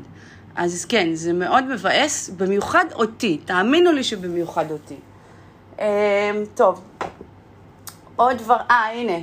אז 0.55 0.85
כן, 0.85 1.09
זה 1.13 1.33
מאוד 1.33 1.63
מבאס, 1.63 2.29
במיוחד 2.29 2.85
אותי, 2.93 3.37
תאמינו 3.45 3.91
לי 3.91 4.03
שבמיוחד 4.03 4.71
אותי. 4.71 4.95
אמ, 5.79 5.85
טוב, 6.55 6.81
עוד 8.15 8.37
דבר, 8.37 8.57
אה, 8.71 8.89
הנה. 8.93 9.17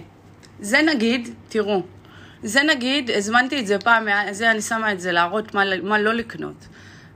זה 0.60 0.82
נגיד, 0.82 1.28
תראו, 1.48 1.82
זה 2.42 2.62
נגיד, 2.62 3.10
הזמנתי 3.10 3.60
את 3.60 3.66
זה 3.66 3.78
פעם, 3.78 4.08
זה 4.30 4.50
אני 4.50 4.62
שמה 4.62 4.92
את 4.92 5.00
זה 5.00 5.12
להראות 5.12 5.54
מה, 5.54 5.62
מה 5.82 5.98
לא 5.98 6.14
לקנות. 6.14 6.66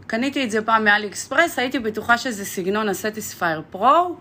קניתי 0.07 0.45
את 0.45 0.51
זה 0.51 0.63
פעם 0.63 0.85
מאלי 0.85 1.07
אקספרס, 1.07 1.59
הייתי 1.59 1.79
בטוחה 1.79 2.19
שזה 2.19 2.45
סגנון 2.45 2.89
הסטיספייר 2.89 3.63
Pro, 3.71 4.17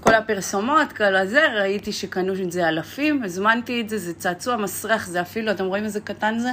כל 0.00 0.14
הפרסומות, 0.14 0.92
כל 0.92 1.16
הזה, 1.16 1.46
ראיתי 1.60 1.92
שקנו 1.92 2.32
את 2.42 2.52
זה 2.52 2.68
אלפים, 2.68 3.22
הזמנתי 3.24 3.80
את 3.80 3.88
זה, 3.88 3.98
זה 3.98 4.14
צעצוע 4.14 4.56
מסריח, 4.56 5.06
זה 5.06 5.20
אפילו, 5.20 5.50
אתם 5.50 5.64
רואים 5.64 5.84
איזה 5.84 6.00
קטן 6.00 6.38
זה? 6.38 6.50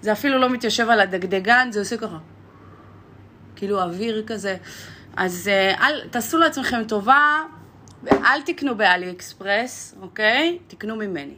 זה 0.00 0.12
אפילו 0.12 0.38
לא 0.38 0.50
מתיישב 0.50 0.88
על 0.88 1.00
הדגדגן, 1.00 1.68
זה 1.72 1.80
עושה 1.80 1.96
ככה, 1.96 2.18
כאילו 3.56 3.82
אוויר 3.82 4.24
כזה. 4.26 4.56
אז 5.16 5.48
אה, 5.48 5.88
אל, 5.88 6.08
תעשו 6.08 6.38
לעצמכם 6.38 6.84
טובה, 6.84 7.42
ואל 8.02 8.42
תקנו 8.46 8.76
באלי 8.76 9.10
אקספרס, 9.10 9.94
אוקיי? 10.02 10.58
תקנו 10.68 10.96
ממני. 10.96 11.34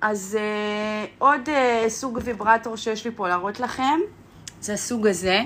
אז 0.00 0.38
אה, 0.40 1.06
עוד 1.18 1.48
אה, 1.48 1.84
סוג 1.88 2.20
ויברטור 2.24 2.76
שיש 2.76 3.04
לי 3.04 3.10
פה 3.16 3.28
להראות 3.28 3.60
לכם, 3.60 4.00
זה 4.60 4.72
הסוג 4.72 5.06
הזה. 5.06 5.40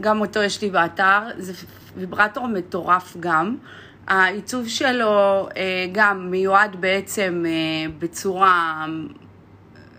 גם 0.00 0.20
אותו 0.20 0.42
יש 0.42 0.62
לי 0.62 0.70
באתר, 0.70 1.20
זה 1.38 1.52
ויברטור 1.96 2.46
מטורף 2.46 3.16
גם. 3.20 3.56
העיצוב 4.06 4.68
שלו 4.68 5.48
אה, 5.56 5.86
גם 5.92 6.30
מיועד 6.30 6.76
בעצם 6.80 7.44
אה, 7.46 7.90
בצורה 7.98 8.86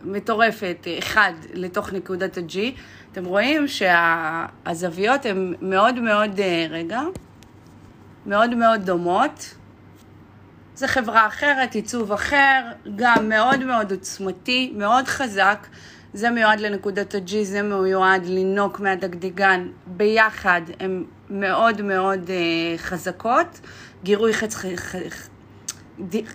מטורפת, 0.04 0.88
אחד 1.00 1.32
לתוך 1.54 1.94
נקודת 1.94 2.38
ה-G. 2.38 2.58
אתם 3.12 3.26
רואים 3.26 3.68
שהזוויות 3.68 5.26
הן 5.26 5.54
מאוד 5.62 6.00
מאוד, 6.00 6.40
אה, 6.40 6.68
רגע, 6.70 7.02
מאוד 8.26 8.56
מאוד 8.56 8.82
דומות. 8.86 9.56
זה 10.76 10.88
חברה 10.88 11.28
אחרת, 11.28 11.76
עיצוב 11.76 12.12
אחר, 12.12 12.62
גם 12.96 13.30
מאוד 13.30 13.64
מאוד 13.64 13.92
עוצמתי, 13.92 14.74
מאוד 14.76 15.08
חזק. 15.08 15.68
זה 16.14 16.30
מיועד 16.30 16.60
לנקודת 16.60 17.16
ה-G, 17.16 17.32
זה 17.44 17.62
מיועד 17.62 18.26
לנוק 18.26 18.80
מהדגדגן. 18.80 19.68
ביחד 19.88 20.62
הן 20.80 21.04
מאוד 21.30 21.82
מאוד 21.82 22.30
חזקות. 22.78 23.60
גירוי 24.04 24.34
חץ... 24.34 24.56
ח... 24.56 24.96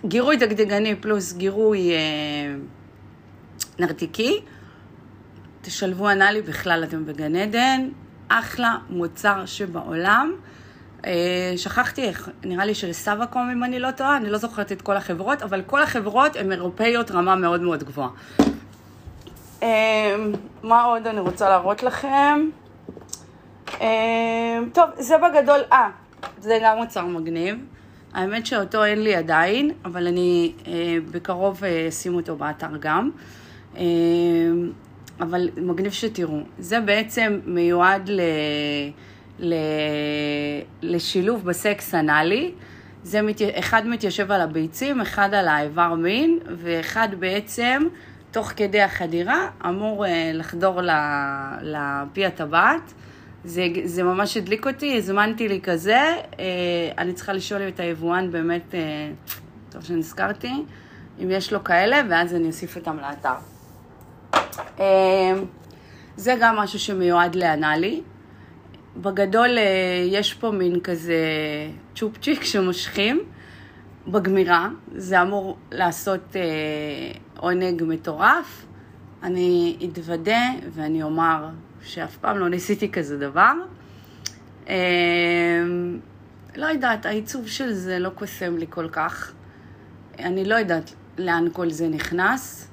גירוי 0.05 0.37
דגדגני 0.37 0.95
פלוס 0.95 1.33
גירוי 1.33 1.91
uh, 1.91 3.81
נרתיקי. 3.81 4.41
תשלבו 5.63 6.11
אנאלי, 6.11 6.43
בכלל 6.43 6.85
אתם 6.85 7.07
בגן 7.07 7.37
עדן. 7.37 7.89
אחלה 8.29 8.77
מוצר 8.91 9.47
שבעולם. 9.47 10.33
Uh, 11.01 11.05
שכחתי, 11.57 12.11
נראה 12.45 12.65
לי 12.65 12.75
של 12.75 12.93
סאבקום 12.93 13.51
אם 13.51 13.65
אני 13.65 13.79
לא 13.79 13.91
טועה, 13.91 14.17
אני 14.17 14.31
לא 14.31 14.39
זוכרת 14.39 14.73
את 14.73 14.83
כל 14.83 14.97
החברות, 14.97 15.43
אבל 15.43 15.63
כל 15.67 15.83
החברות 15.83 16.37
הן 16.37 16.53
אירופאיות 16.53 17.11
רמה 17.11 17.37
מאוד 17.37 17.61
מאוד 17.61 17.85
גבוהה. 17.85 18.09
אמ, 19.63 20.33
מה 20.63 20.83
עוד 20.83 21.07
אני 21.07 21.21
רוצה 21.21 21.49
להראות 21.49 21.83
לכם? 21.83 22.49
אמ, 23.81 24.69
טוב, 24.73 24.91
זה 24.99 25.15
בגדול, 25.19 25.61
אה, 25.73 25.91
זה 26.39 26.59
גם 26.63 26.77
מוצר 26.77 27.07
מגניב. 27.07 27.57
האמת 28.15 28.47
שאותו 28.47 28.85
אין 28.85 29.03
לי 29.03 29.15
עדיין, 29.15 29.71
אבל 29.85 30.07
אני 30.07 30.53
אה, 30.67 30.97
בקרוב 31.11 31.65
אה, 31.65 31.89
אשים 31.89 32.15
אותו 32.15 32.37
באתר 32.37 32.77
גם. 32.81 33.11
אה, 33.77 33.83
אבל 35.21 35.49
מגניב 35.57 35.93
שתראו. 35.93 36.41
זה 36.59 36.81
בעצם 36.81 37.41
מיועד 37.47 38.09
ל, 38.09 38.21
ל, 39.39 39.55
לשילוב 40.83 41.45
בסקס 41.45 41.95
אנאלי. 41.95 42.53
זה 43.03 43.23
מת, 43.23 43.41
אחד 43.59 43.87
מתיישב 43.87 44.33
על 44.33 44.41
הביצים, 44.41 45.01
אחד 45.01 45.35
על 45.35 45.49
האיבר 45.49 45.95
מין, 45.95 46.39
ואחד 46.57 47.09
בעצם 47.19 47.83
תוך 48.31 48.53
כדי 48.57 48.81
החדירה 48.83 49.49
אמור 49.69 50.07
אה, 50.07 50.31
לחדור 50.35 50.81
לפי 51.63 52.27
הטבעת. 52.27 52.93
זה, 53.45 53.67
זה 53.85 54.03
ממש 54.03 54.37
הדליק 54.37 54.67
אותי, 54.67 54.97
הזמנתי 54.97 55.49
לי 55.49 55.61
כזה, 55.61 55.97
אה, 55.97 56.45
אני 56.99 57.13
צריכה 57.13 57.33
לשאול 57.33 57.69
את 57.69 57.81
היבואן 57.81 58.31
באמת, 58.31 58.75
אה, 58.75 58.81
טוב 59.71 59.83
שנזכרתי, 59.85 60.53
אם 61.23 61.31
יש 61.31 61.53
לו 61.53 61.65
כאלה, 61.65 61.97
ואז 62.11 62.35
אני 62.35 62.47
אוסיף 62.47 62.77
אותם 62.77 62.97
לאתר. 62.97 63.35
זה 66.17 66.35
גם 66.41 66.57
משהו 66.57 66.79
שמיועד 66.79 67.35
לאנאלי. 67.35 68.03
בגדול 68.97 69.59
יש 70.11 70.35
פה 70.35 70.51
מין 70.51 70.81
כזה 70.81 71.17
צ'ופצ'יק 71.95 72.45
שמושכים. 72.53 73.21
בגמירה, 74.09 74.69
זה 74.95 75.23
אמור 75.23 75.57
לעשות 75.71 76.37
אה, 76.37 76.43
עונג 77.37 77.83
מטורף. 77.87 78.67
אני 79.23 79.77
אתוודה 79.93 80.41
ואני 80.73 81.03
אומר 81.03 81.49
שאף 81.83 82.17
פעם 82.17 82.39
לא 82.39 82.49
ניסיתי 82.49 82.93
כזה 82.93 83.19
דבר. 83.19 83.53
אה, 84.69 84.75
לא 86.57 86.67
יודעת, 86.67 87.07
העיצוב 87.07 87.47
של 87.47 87.73
זה 87.73 87.99
לא 87.99 88.09
קוסם 88.09 88.57
לי 88.57 88.67
כל 88.71 88.89
כך. 88.89 89.33
אני 90.19 90.45
לא 90.45 90.55
יודעת 90.55 90.95
לאן 91.19 91.45
כל 91.53 91.71
זה 91.71 91.89
נכנס, 91.89 92.69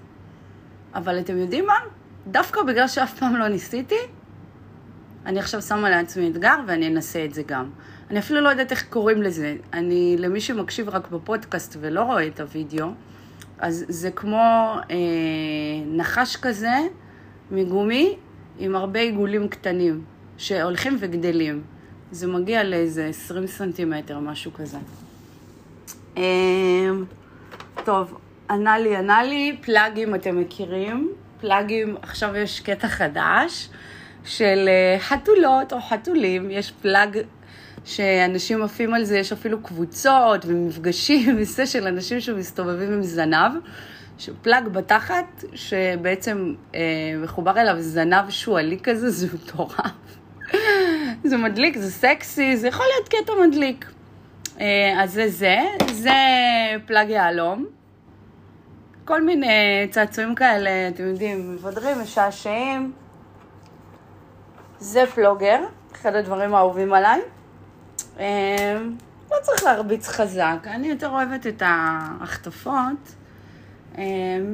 אבל 0.95 1.19
אתם 1.19 1.37
יודעים 1.37 1.65
מה? 1.65 1.73
דווקא 2.27 2.63
בגלל 2.63 2.87
שאף 2.87 3.19
פעם 3.19 3.35
לא 3.35 3.47
ניסיתי, 3.47 3.99
אני 5.25 5.39
עכשיו 5.39 5.61
שמה 5.61 5.89
לעצמי 5.89 6.29
אתגר 6.29 6.55
ואני 6.67 6.87
אנסה 6.87 7.25
את 7.25 7.33
זה 7.33 7.43
גם. 7.47 7.69
אני 8.09 8.19
אפילו 8.19 8.41
לא 8.41 8.49
יודעת 8.49 8.71
איך 8.71 8.85
קוראים 8.89 9.21
לזה. 9.21 9.55
אני, 9.73 10.15
למי 10.19 10.41
שמקשיב 10.41 10.89
רק 10.89 11.11
בפודקאסט 11.11 11.77
ולא 11.79 12.01
רואה 12.01 12.27
את 12.27 12.39
הוידאו, 12.39 12.87
אז 13.59 13.85
זה 13.87 14.11
כמו 14.11 14.75
אה, 14.91 14.95
נחש 15.85 16.35
כזה 16.35 16.77
מגומי 17.51 18.17
עם 18.59 18.75
הרבה 18.75 18.99
עיגולים 18.99 19.47
קטנים 19.47 20.03
שהולכים 20.37 20.97
וגדלים. 20.99 21.61
זה 22.11 22.27
מגיע 22.27 22.63
לאיזה 22.63 23.05
20 23.05 23.47
סנטימטר, 23.47 24.19
משהו 24.19 24.53
כזה. 24.53 24.77
אה, 26.17 26.23
טוב, 27.83 28.17
ענה 28.49 28.79
לי, 28.79 28.95
ענה 28.95 29.23
לי, 29.23 29.57
פלאגים 29.61 30.15
אתם 30.15 30.39
מכירים. 30.39 31.13
פלאגים, 31.41 31.95
עכשיו 32.01 32.35
יש 32.35 32.59
קטע 32.59 32.87
חדש 32.87 33.69
של 34.25 34.65
אה, 34.67 34.99
חתולות 34.99 35.73
או 35.73 35.81
חתולים, 35.81 36.51
יש 36.51 36.71
פלאג 36.71 37.17
שאנשים 37.85 38.63
עפים 38.63 38.93
על 38.93 39.03
זה, 39.03 39.17
יש 39.17 39.31
אפילו 39.31 39.63
קבוצות 39.63 40.45
ומפגשים 40.45 41.35
וזה 41.39 41.65
של 41.65 41.87
אנשים 41.87 42.19
שמסתובבים 42.19 42.93
עם 42.93 43.03
זנב, 43.03 43.51
פלאג 44.41 44.67
בתחת, 44.67 45.43
שבעצם 45.53 46.53
אה, 46.75 46.79
מחובר 47.23 47.61
אליו 47.61 47.75
זנב 47.79 48.29
שועלי 48.29 48.79
כזה, 48.83 49.09
זה 49.19 49.27
מטורף. 49.33 49.91
זה 51.23 51.37
מדליק, 51.37 51.77
זה 51.77 51.91
סקסי, 51.91 52.57
זה 52.57 52.67
יכול 52.67 52.85
להיות 52.95 53.09
קטע 53.09 53.33
מדליק. 53.47 53.91
אה, 54.59 55.03
אז 55.03 55.13
זה 55.13 55.29
זה, 55.29 55.57
זה 55.91 56.11
פלאג 56.85 57.09
יהלום. 57.09 57.65
כל 59.05 59.23
מיני 59.23 59.87
צעצועים 59.91 60.35
כאלה, 60.35 60.69
אתם 60.87 61.03
יודעים, 61.07 61.53
מבדרים, 61.53 62.01
משעשעים. 62.01 62.91
זה 64.79 65.03
פלוגר, 65.15 65.59
אחד 65.91 66.15
הדברים 66.15 66.55
האהובים 66.55 66.93
עליי. 66.93 67.21
אמ, 68.19 68.95
לא 69.31 69.37
צריך 69.41 69.63
להרביץ 69.63 70.07
חזק, 70.07 70.57
אני 70.65 70.87
יותר 70.87 71.09
אוהבת 71.09 71.47
את 71.47 71.63
ההחטפות 71.65 73.15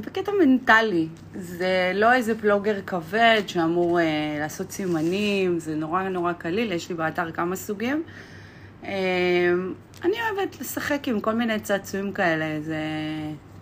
בקטע 0.01 0.31
מנטלי. 0.39 1.08
זה 1.36 1.91
לא 1.95 2.13
איזה 2.13 2.39
פלוגר 2.39 2.81
כבד 2.86 3.41
שאמור 3.47 3.99
אה, 3.99 4.05
לעשות 4.39 4.71
סימנים, 4.71 5.60
זה 5.60 5.75
נורא 5.75 6.03
נורא 6.03 6.34
קליל, 6.34 6.71
יש 6.71 6.89
לי 6.89 6.95
באתר 6.95 7.31
כמה 7.31 7.55
סוגים. 7.55 8.03
אמ, 8.84 9.73
אני 10.03 10.13
אוהבת 10.21 10.62
לשחק 10.62 11.08
עם 11.08 11.19
כל 11.19 11.34
מיני 11.34 11.60
צעצועים 11.60 12.12
כאלה, 12.12 12.62
זה, 12.62 12.79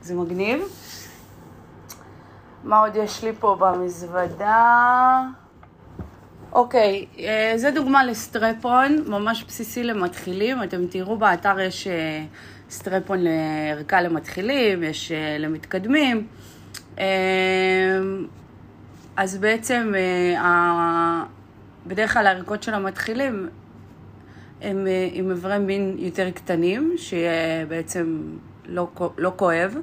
זה 0.02 0.16
מגניב. 0.16 0.62
מה 2.64 2.80
עוד 2.80 2.96
יש 2.96 3.24
לי 3.24 3.32
פה 3.40 3.56
במזוודה? 3.60 5.22
אוקיי, 6.54 7.06
אה, 7.20 7.54
זה 7.56 7.72
דוגמה 7.72 8.06
לסטרפון, 8.06 9.04
ממש 9.08 9.44
בסיסי 9.44 9.84
למתחילים. 9.84 10.64
אתם 10.64 10.88
תראו 10.88 11.18
באתר 11.18 11.60
יש 11.60 11.88
אה, 11.88 12.24
סטרפון 12.74 13.20
לערכה 13.22 14.02
למתחילים, 14.02 14.84
יש 14.84 15.12
אה, 15.12 15.38
למתקדמים. 15.38 16.28
אז 19.16 19.38
בעצם 19.38 19.94
בדרך 21.88 22.14
כלל 22.14 22.28
הערכות 22.28 22.64
של 22.64 22.74
המתחילים 22.74 23.50
הם 24.62 24.88
עם 25.12 25.32
איברי 25.32 25.60
מין 25.60 25.96
יותר 26.00 26.32
קטנים, 26.32 26.94
שיהיה 26.98 27.66
בעצם 27.66 28.22
לא, 28.66 28.88
לא 29.18 29.32
כואב, 29.36 29.76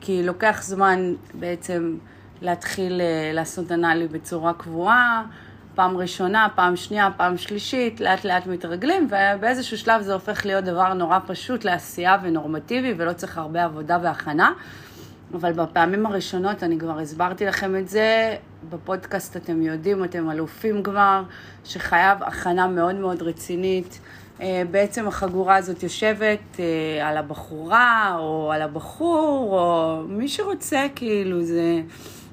כי 0.00 0.22
לוקח 0.22 0.62
זמן 0.62 1.14
בעצם 1.34 1.96
להתחיל 2.42 3.00
לעשות 3.32 3.72
אנאלי 3.72 4.08
בצורה 4.08 4.52
קבועה. 4.54 5.22
פעם 5.74 5.96
ראשונה, 5.96 6.48
פעם 6.54 6.76
שנייה, 6.76 7.08
פעם 7.16 7.36
שלישית, 7.36 8.00
לאט 8.00 8.24
לאט 8.24 8.46
מתרגלים, 8.46 9.08
ובאיזשהו 9.10 9.78
שלב 9.78 10.02
זה 10.02 10.12
הופך 10.12 10.46
להיות 10.46 10.64
דבר 10.64 10.94
נורא 10.94 11.18
פשוט 11.26 11.64
לעשייה 11.64 12.16
ונורמטיבי, 12.22 12.94
ולא 12.96 13.12
צריך 13.12 13.38
הרבה 13.38 13.64
עבודה 13.64 13.98
והכנה. 14.02 14.52
אבל 15.34 15.52
בפעמים 15.52 16.06
הראשונות, 16.06 16.62
אני 16.62 16.78
כבר 16.78 16.98
הסברתי 16.98 17.46
לכם 17.46 17.76
את 17.76 17.88
זה, 17.88 18.36
בפודקאסט 18.70 19.36
אתם 19.36 19.62
יודעים, 19.62 20.04
אתם 20.04 20.30
אלופים 20.30 20.82
כבר, 20.82 21.22
שחייב 21.64 22.22
הכנה 22.22 22.66
מאוד 22.66 22.94
מאוד 22.94 23.22
רצינית. 23.22 24.00
אה, 24.40 24.62
בעצם 24.70 25.08
החגורה 25.08 25.56
הזאת 25.56 25.82
יושבת 25.82 26.60
אה, 26.60 27.08
על 27.08 27.16
הבחורה, 27.16 28.16
או 28.18 28.52
על 28.52 28.62
הבחור, 28.62 29.58
או 29.58 30.02
מי 30.08 30.28
שרוצה, 30.28 30.86
כאילו, 30.94 31.42
זה... 31.42 31.80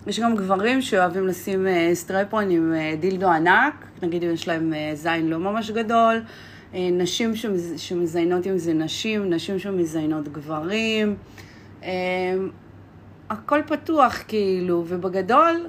יש 0.10 0.20
גם 0.20 0.36
גברים 0.36 0.82
שאוהבים 0.82 1.28
לשים 1.28 1.68
אה, 1.68 1.90
סטרפון 1.94 2.50
עם 2.50 2.74
אה, 2.74 2.96
דילדו 3.00 3.28
ענק, 3.28 3.74
נגיד 4.04 4.24
אם 4.24 4.34
יש 4.34 4.48
להם 4.48 4.74
אה, 4.74 4.92
זין 4.94 5.28
לא 5.28 5.38
ממש 5.38 5.72
גדול, 5.72 6.22
נשים 6.74 7.34
שמזיינות 7.78 8.46
עם 8.46 8.58
זה 8.58 8.74
נשים, 8.74 9.30
נשים 9.34 9.60
שמזיינות 9.60 10.28
גברים. 10.28 11.16
הכל 13.30 13.62
פתוח 13.68 14.24
כאילו, 14.28 14.84
ובגדול, 14.88 15.66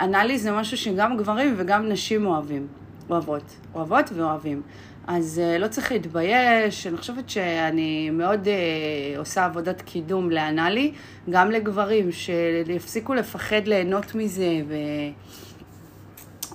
אנאלי 0.00 0.38
זה 0.38 0.52
משהו 0.52 0.76
שגם 0.76 1.16
גברים 1.16 1.54
וגם 1.56 1.88
נשים 1.88 2.26
אוהבים, 2.26 2.66
אוהבות, 3.10 3.56
אוהבות 3.74 4.10
ואוהבים. 4.14 4.62
אז 5.06 5.40
uh, 5.44 5.58
לא 5.58 5.68
צריך 5.68 5.92
להתבייש, 5.92 6.86
אני 6.86 6.96
חושבת 6.96 7.30
שאני 7.30 8.10
מאוד 8.10 8.44
uh, 8.44 9.18
עושה 9.18 9.44
עבודת 9.44 9.82
קידום 9.82 10.30
לאנאלי, 10.30 10.92
גם 11.30 11.50
לגברים, 11.50 12.12
שיפסיקו 12.12 13.14
לפחד 13.14 13.66
ליהנות 13.66 14.14
מזה. 14.14 14.60
ו... 14.68 14.74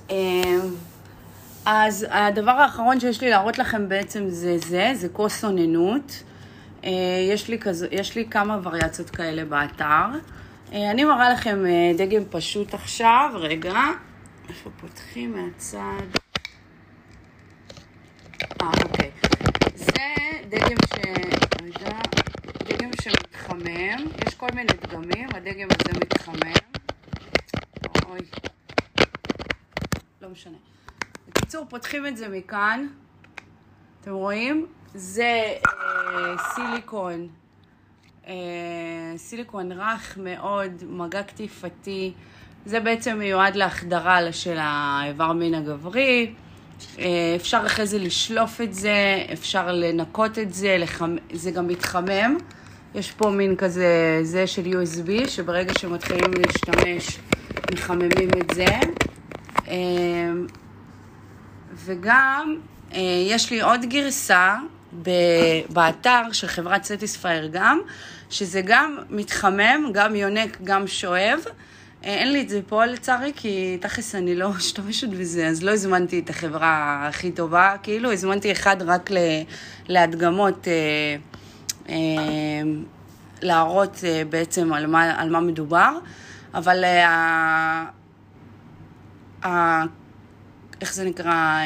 Uh, 0.09 0.11
אז 1.65 2.05
הדבר 2.09 2.51
האחרון 2.51 2.99
שיש 2.99 3.21
לי 3.21 3.29
להראות 3.29 3.57
לכם 3.57 3.89
בעצם 3.89 4.29
זה 4.29 4.57
זה, 4.57 4.91
זה 4.93 5.09
כוס 5.09 5.45
אוננות. 5.45 6.23
Uh, 6.81 6.85
יש, 7.31 7.51
יש 7.91 8.15
לי 8.15 8.25
כמה 8.29 8.59
וריאציות 8.63 9.09
כאלה 9.09 9.45
באתר. 9.45 10.05
Uh, 10.71 10.75
אני 10.75 11.03
מראה 11.03 11.29
לכם 11.29 11.63
uh, 11.65 11.97
דגם 11.97 12.23
פשוט 12.29 12.73
עכשיו, 12.73 13.29
רגע, 13.33 13.73
איפה 14.49 14.69
פותחים 14.81 15.33
מהצד? 15.33 16.24
אה, 18.65 18.71
אוקיי. 18.83 19.11
זה 19.75 19.91
דגם 20.49 20.77
ש... 20.87 20.93
רגע, 21.61 21.99
דגם 22.63 22.89
שמתחמם, 23.01 24.07
יש 24.27 24.35
כל 24.35 24.47
מיני 24.55 24.73
דגמים, 24.81 25.29
הדגם 25.33 25.67
הזה 25.71 25.99
מתחמם. 25.99 26.53
אוי, 28.05 28.19
לא 30.21 30.29
משנה. 30.29 30.57
בקיצור, 31.27 31.65
פותחים 31.69 32.07
את 32.07 32.17
זה 32.17 32.29
מכאן, 32.29 32.87
אתם 34.01 34.11
רואים? 34.11 34.67
זה 34.93 35.53
אה, 35.67 36.35
סיליקון, 36.53 37.27
אה, 38.27 38.33
סיליקון 39.17 39.71
רך 39.71 40.17
מאוד, 40.17 40.83
מגע 40.89 41.23
קטיפתי. 41.23 42.13
זה 42.65 42.79
בעצם 42.79 43.17
מיועד 43.19 43.55
להחדרה 43.55 44.31
של 44.31 44.57
האיבר 44.59 45.33
מין 45.33 45.53
הגברי. 45.53 46.33
אה, 46.99 47.33
אפשר 47.35 47.63
אחרי 47.65 47.87
זה 47.87 47.99
לשלוף 47.99 48.61
את 48.61 48.73
זה, 48.73 49.25
אפשר 49.33 49.71
לנקות 49.71 50.39
את 50.39 50.53
זה, 50.53 50.75
לחמ... 50.79 51.15
זה 51.33 51.51
גם 51.51 51.67
מתחמם. 51.67 52.37
יש 52.95 53.11
פה 53.11 53.29
מין 53.29 53.55
כזה, 53.55 54.19
זה 54.23 54.47
של 54.47 54.61
USB, 54.65 55.27
שברגע 55.27 55.73
שמתחילים 55.79 56.31
להשתמש, 56.37 57.19
מחממים 57.73 58.29
את 58.41 58.55
זה. 58.55 58.65
אה, 59.67 60.31
וגם, 61.75 62.55
אה, 62.93 62.99
יש 63.27 63.51
לי 63.51 63.61
עוד 63.61 63.85
גרסה 63.85 64.55
באתר 65.69 66.21
של 66.31 66.47
חברת 66.47 66.83
סטיספייר 66.83 67.49
גם, 67.51 67.79
שזה 68.29 68.61
גם 68.61 68.97
מתחמם, 69.09 69.89
גם 69.93 70.15
יונק, 70.15 70.57
גם 70.63 70.87
שואב. 70.87 71.39
אה, 72.05 72.13
אין 72.13 72.31
לי 72.31 72.41
את 72.41 72.49
זה 72.49 72.59
פה 72.67 72.85
לצערי, 72.85 73.31
כי 73.35 73.77
תכלס 73.81 74.15
אני 74.15 74.35
לא 74.35 74.49
משתמשת 74.57 75.09
בזה, 75.09 75.47
אז 75.47 75.63
לא 75.63 75.71
הזמנתי 75.71 76.19
את 76.19 76.29
החברה 76.29 77.05
הכי 77.07 77.31
טובה, 77.31 77.75
כאילו 77.83 78.11
הזמנתי 78.11 78.51
אחד 78.51 78.81
רק 78.81 79.09
להדגמות, 79.87 80.67
אה, 80.67 80.73
אה, 81.89 81.95
להראות 83.41 84.03
בעצם 84.29 84.73
על 84.73 84.87
מה, 84.87 85.21
על 85.21 85.29
מה 85.29 85.39
מדובר, 85.39 85.97
אבל 86.53 86.83
איך 90.81 90.93
זה 90.93 91.05
נקרא, 91.05 91.59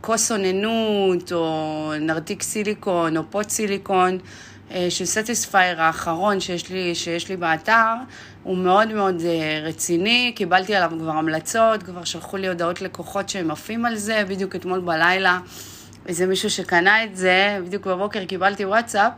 כוס 0.00 0.32
אוננות, 0.32 1.32
או 1.32 1.92
נרתיק 2.00 2.42
סיליקון, 2.42 3.16
או 3.16 3.22
פות 3.30 3.48
סיליקון, 3.48 4.18
של 4.88 5.04
סטיספייר 5.04 5.82
האחרון 5.82 6.40
שיש 6.40 6.70
לי, 6.70 6.94
שיש 6.94 7.28
לי 7.28 7.36
באתר, 7.36 7.94
הוא 8.42 8.56
מאוד 8.56 8.92
מאוד 8.92 9.22
אה, 9.24 9.60
רציני, 9.62 10.32
קיבלתי 10.36 10.74
עליו 10.74 10.90
כבר 10.98 11.10
המלצות, 11.10 11.82
כבר 11.82 12.04
שלחו 12.04 12.36
לי 12.36 12.48
הודעות 12.48 12.82
לקוחות 12.82 13.28
שהם 13.28 13.50
עפים 13.50 13.84
על 13.86 13.96
זה, 13.96 14.24
בדיוק 14.28 14.56
אתמול 14.56 14.80
בלילה, 14.80 15.38
איזה 16.06 16.26
מישהו 16.26 16.50
שקנה 16.50 17.04
את 17.04 17.16
זה, 17.16 17.58
בדיוק 17.66 17.86
בבוקר 17.86 18.24
קיבלתי 18.24 18.64
וואטסאפ, 18.64 19.12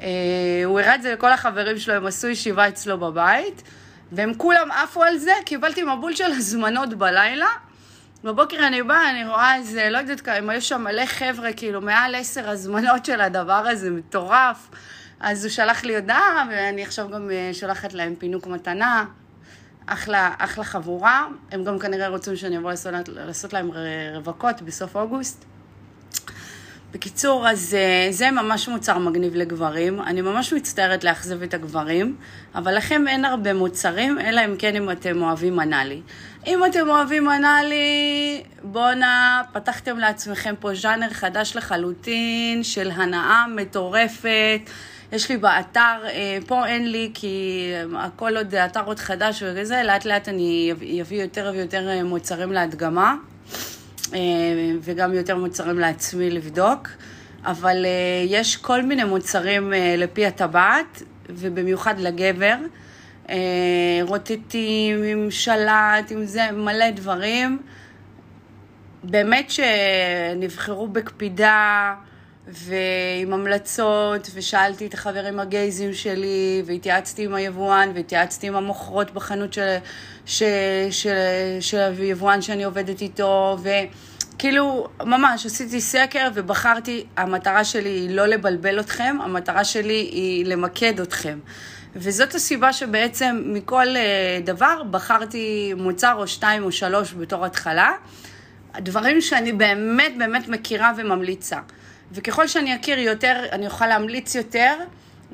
אה, 0.00 0.08
הוא 0.64 0.80
הראה 0.80 0.94
את 0.94 1.02
זה 1.02 1.12
לכל 1.12 1.32
החברים 1.32 1.78
שלו, 1.78 1.94
הם 1.94 2.06
עשו 2.06 2.28
ישיבה 2.28 2.68
אצלו 2.68 2.98
בבית, 2.98 3.62
והם 4.12 4.34
כולם 4.34 4.70
עפו 4.70 5.02
על 5.02 5.18
זה, 5.18 5.32
קיבלתי 5.44 5.82
מבול 5.82 6.14
של 6.14 6.32
הזמנות 6.32 6.94
בלילה. 6.94 7.48
בבוקר 8.24 8.66
אני 8.66 8.82
באה, 8.82 9.10
אני 9.10 9.28
רואה 9.28 9.56
איזה, 9.56 9.90
לא 9.90 9.98
יודעת 9.98 10.20
כמה, 10.20 10.52
היו 10.52 10.62
שם 10.62 10.84
מלא 10.84 11.06
חבר'ה, 11.06 11.52
כאילו 11.52 11.80
מעל 11.80 12.14
עשר 12.14 12.50
הזמנות 12.50 13.04
של 13.04 13.20
הדבר 13.20 13.52
הזה, 13.52 13.90
מטורף. 13.90 14.68
אז 15.20 15.44
הוא 15.44 15.50
שלח 15.50 15.84
לי 15.84 15.96
הודעה, 15.96 16.46
ואני 16.50 16.82
עכשיו 16.82 17.08
גם 17.08 17.30
אה, 17.30 17.50
שולחת 17.52 17.92
להם 17.92 18.14
פינוק 18.18 18.46
מתנה. 18.46 19.04
אחלה, 19.86 20.34
אחלה 20.38 20.64
חבורה. 20.64 21.26
הם 21.52 21.64
גם 21.64 21.78
כנראה 21.78 22.08
רוצים 22.08 22.36
שאני 22.36 22.58
אבוא 22.58 22.70
לעשות, 22.70 22.92
לעשות 23.08 23.52
להם 23.52 23.70
רווקות 24.14 24.62
בסוף 24.62 24.96
אוגוסט. 24.96 25.44
בקיצור, 26.92 27.48
אז 27.48 27.74
אה, 27.74 28.12
זה 28.12 28.30
ממש 28.30 28.68
מוצר 28.68 28.98
מגניב 28.98 29.34
לגברים. 29.34 30.00
אני 30.00 30.20
ממש 30.20 30.52
מצטערת 30.52 31.04
לאכזב 31.04 31.42
את 31.42 31.54
הגברים, 31.54 32.16
אבל 32.54 32.76
לכם 32.76 33.08
אין 33.08 33.24
הרבה 33.24 33.54
מוצרים, 33.54 34.18
אלא 34.18 34.44
אם 34.44 34.56
כן 34.58 34.76
אם 34.76 34.90
אתם 34.90 35.22
אוהבים 35.22 35.60
אנאלי. 35.60 36.02
אם 36.46 36.64
אתם 36.64 36.88
אוהבים 36.88 37.30
אנאלי, 37.30 38.42
בואנה, 38.62 39.42
פתחתם 39.52 39.98
לעצמכם 39.98 40.54
פה 40.60 40.74
ז'אנר 40.74 41.10
חדש 41.10 41.56
לחלוטין 41.56 42.62
של 42.62 42.90
הנאה 42.90 43.44
מטורפת. 43.56 44.60
יש 45.12 45.30
לי 45.30 45.36
באתר, 45.36 46.04
אה, 46.04 46.38
פה 46.46 46.66
אין 46.66 46.90
לי 46.90 47.10
כי 47.14 47.64
אה, 47.94 48.04
הכל 48.04 48.36
עוד 48.36 48.54
אתר 48.54 48.84
עוד 48.84 48.98
חדש 48.98 49.42
וכזה, 49.46 49.82
לאט 49.84 50.04
לאט 50.04 50.28
אני 50.28 50.72
אביא 51.00 51.22
יותר 51.22 51.50
ויותר 51.54 51.88
אה, 51.88 52.02
מוצרים 52.02 52.52
להדגמה, 52.52 53.14
וגם 54.82 55.14
יותר 55.14 55.36
מוצרים 55.36 55.78
לעצמי 55.78 56.30
לבדוק, 56.30 56.88
אבל 57.44 57.86
יש 58.26 58.56
כל 58.56 58.82
מיני 58.82 59.04
מוצרים 59.04 59.72
לפי 59.98 60.26
הטבעת, 60.26 61.02
ובמיוחד 61.28 61.98
לגבר. 61.98 62.56
רוטטים, 64.02 65.02
עם 65.02 65.30
שלט, 65.30 66.10
עם 66.10 66.24
זה, 66.24 66.50
מלא 66.52 66.90
דברים. 66.90 67.58
באמת 69.04 69.50
שנבחרו 69.50 70.88
בקפידה, 70.88 71.94
ועם 72.46 73.32
המלצות, 73.32 74.30
ושאלתי 74.34 74.86
את 74.86 74.94
החברים 74.94 75.40
הגייזים 75.40 75.94
שלי, 75.94 76.62
והתייעצתי 76.66 77.24
עם 77.24 77.34
היבואן, 77.34 77.90
והתייעצתי 77.94 78.46
עם 78.46 78.56
המוכרות 78.56 79.10
בחנות 79.10 79.52
של, 79.52 79.76
של, 80.26 80.46
של, 80.90 81.10
של 81.60 81.78
היבואן 81.98 82.42
שאני 82.42 82.64
עובדת 82.64 83.02
איתו, 83.02 83.58
וכאילו, 83.62 84.88
ממש 85.00 85.46
עשיתי 85.46 85.80
סקר 85.80 86.28
ובחרתי, 86.34 87.04
המטרה 87.16 87.64
שלי 87.64 87.88
היא 87.88 88.10
לא 88.10 88.26
לבלבל 88.26 88.80
אתכם, 88.80 89.16
המטרה 89.22 89.64
שלי 89.64 90.08
היא 90.12 90.46
למקד 90.46 91.00
אתכם. 91.00 91.38
וזאת 91.96 92.34
הסיבה 92.34 92.72
שבעצם 92.72 93.42
מכל 93.46 93.96
אה, 93.96 94.38
דבר 94.44 94.82
בחרתי 94.90 95.74
מוצר 95.76 96.14
או 96.14 96.26
שתיים 96.26 96.64
או 96.64 96.72
שלוש 96.72 97.12
בתור 97.12 97.44
התחלה. 97.46 97.92
דברים 98.78 99.20
שאני 99.20 99.52
באמת 99.52 100.12
באמת 100.18 100.48
מכירה 100.48 100.92
וממליצה. 100.96 101.58
וככל 102.12 102.46
שאני 102.46 102.76
אכיר 102.76 102.98
יותר, 102.98 103.46
אני 103.52 103.66
אוכל 103.66 103.86
להמליץ 103.86 104.34
יותר 104.34 104.74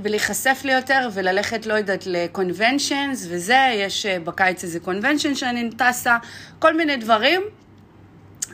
ולהיחשף 0.03 0.61
לי 0.65 0.73
יותר 0.73 1.09
וללכת, 1.13 1.67
לא 1.67 1.75
יודעת, 1.75 2.07
לקונבנשנס 2.07 3.27
וזה, 3.31 3.69
יש 3.75 4.07
אה, 4.07 4.19
בקיץ 4.19 4.65
איזה 4.65 4.81
קונבנשן 4.81 5.35
שאני 5.35 5.71
טסה, 5.71 6.17
כל 6.59 6.77
מיני 6.77 6.97
דברים, 6.97 7.41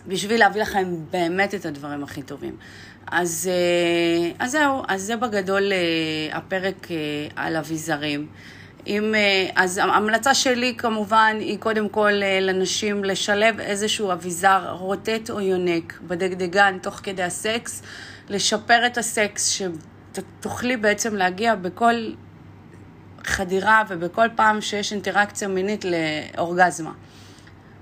בשביל 0.07 0.41
להביא 0.41 0.63
לכם 0.63 0.95
באמת 1.11 1.55
את 1.55 1.67
הדברים 1.67 2.03
הכי 2.05 2.23
טובים. 2.23 2.57
אז, 3.13 3.51
אה, 3.53 4.31
אז 4.39 4.53
זהו, 4.53 4.83
אז 4.89 5.03
זה 5.03 5.17
בגדול 5.17 5.73
אה, 5.73 6.37
הפרק 6.37 6.89
על 7.37 7.57
אביזרים. 7.57 8.27
אם, 8.87 9.15
אז 9.57 9.79
ההמלצה 9.79 10.35
שלי 10.35 10.75
כמובן 10.79 11.37
היא 11.41 11.59
קודם 11.59 11.89
כל 11.89 12.13
לנשים 12.41 13.05
לשלב 13.05 13.61
איזשהו 13.61 14.13
אביזר 14.13 14.71
רוטט 14.71 15.31
או 15.31 15.41
יונק 15.41 16.01
בדגדגן 16.07 16.79
תוך 16.83 17.01
כדי 17.03 17.23
הסקס, 17.23 17.83
לשפר 18.29 18.87
את 18.87 18.99
הסקס, 18.99 19.63
שתוכלי 20.13 20.77
בעצם 20.77 21.17
להגיע 21.17 21.55
בכל 21.55 21.95
חדירה 23.25 23.83
ובכל 23.89 24.29
פעם 24.37 24.61
שיש 24.61 24.93
אינטראקציה 24.93 25.49
מינית 25.49 25.85
לאורגזמה. 25.85 26.93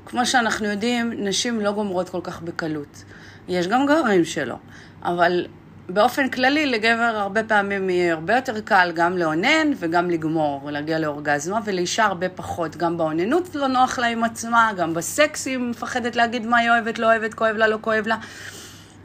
כמו 0.06 0.26
שאנחנו 0.26 0.66
יודעים, 0.66 1.12
נשים 1.16 1.60
לא 1.60 1.72
גומרות 1.72 2.08
כל 2.08 2.20
כך 2.22 2.42
בקלות. 2.42 3.04
יש 3.48 3.66
גם 3.66 3.86
גברים 3.86 4.24
שלא, 4.24 4.56
אבל 5.04 5.46
באופן 5.88 6.28
כללי 6.28 6.66
לגבר 6.66 7.12
הרבה 7.16 7.44
פעמים 7.44 7.90
יהיה 7.90 8.12
הרבה 8.12 8.36
יותר 8.36 8.60
קל 8.60 8.92
גם 8.94 9.18
לאונן 9.18 9.72
וגם 9.76 10.10
לגמור, 10.10 10.70
להגיע 10.70 10.98
לאורגזמה, 10.98 11.60
ולאישה 11.64 12.04
הרבה 12.04 12.28
פחות. 12.28 12.76
גם 12.76 12.96
באוננות 12.96 13.54
לא 13.54 13.66
נוח 13.66 13.98
לה 13.98 14.06
עם 14.06 14.24
עצמה, 14.24 14.72
גם 14.76 14.94
בסקס 14.94 15.46
היא 15.46 15.58
מפחדת 15.58 16.16
להגיד 16.16 16.46
מה 16.46 16.58
היא 16.58 16.70
אוהבת, 16.70 16.98
לא 16.98 17.06
אוהבת, 17.06 17.34
כואב 17.34 17.56
לה, 17.56 17.68
לא 17.68 17.78
כואב 17.80 18.06
לה. 18.06 18.16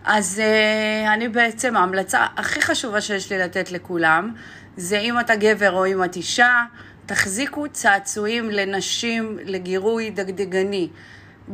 אז 0.06 0.42
uh, 0.42 1.10
אני 1.14 1.28
בעצם, 1.28 1.78
ההמלצה 1.78 2.26
הכי 2.38 2.62
חשובה 2.62 3.02
שיש 3.02 3.32
לי 3.32 3.38
לתת 3.38 3.72
לכולם, 3.72 4.34
זה 4.78 5.00
אם 5.00 5.20
אתה 5.20 5.36
גבר 5.36 5.72
או 5.72 5.86
אם 5.86 6.04
את 6.04 6.16
אישה, 6.16 6.64
תחזיקו 7.06 7.66
צעצועים 7.72 8.50
לנשים 8.50 9.38
לגירוי 9.46 10.10
דגדגני. 10.10 10.90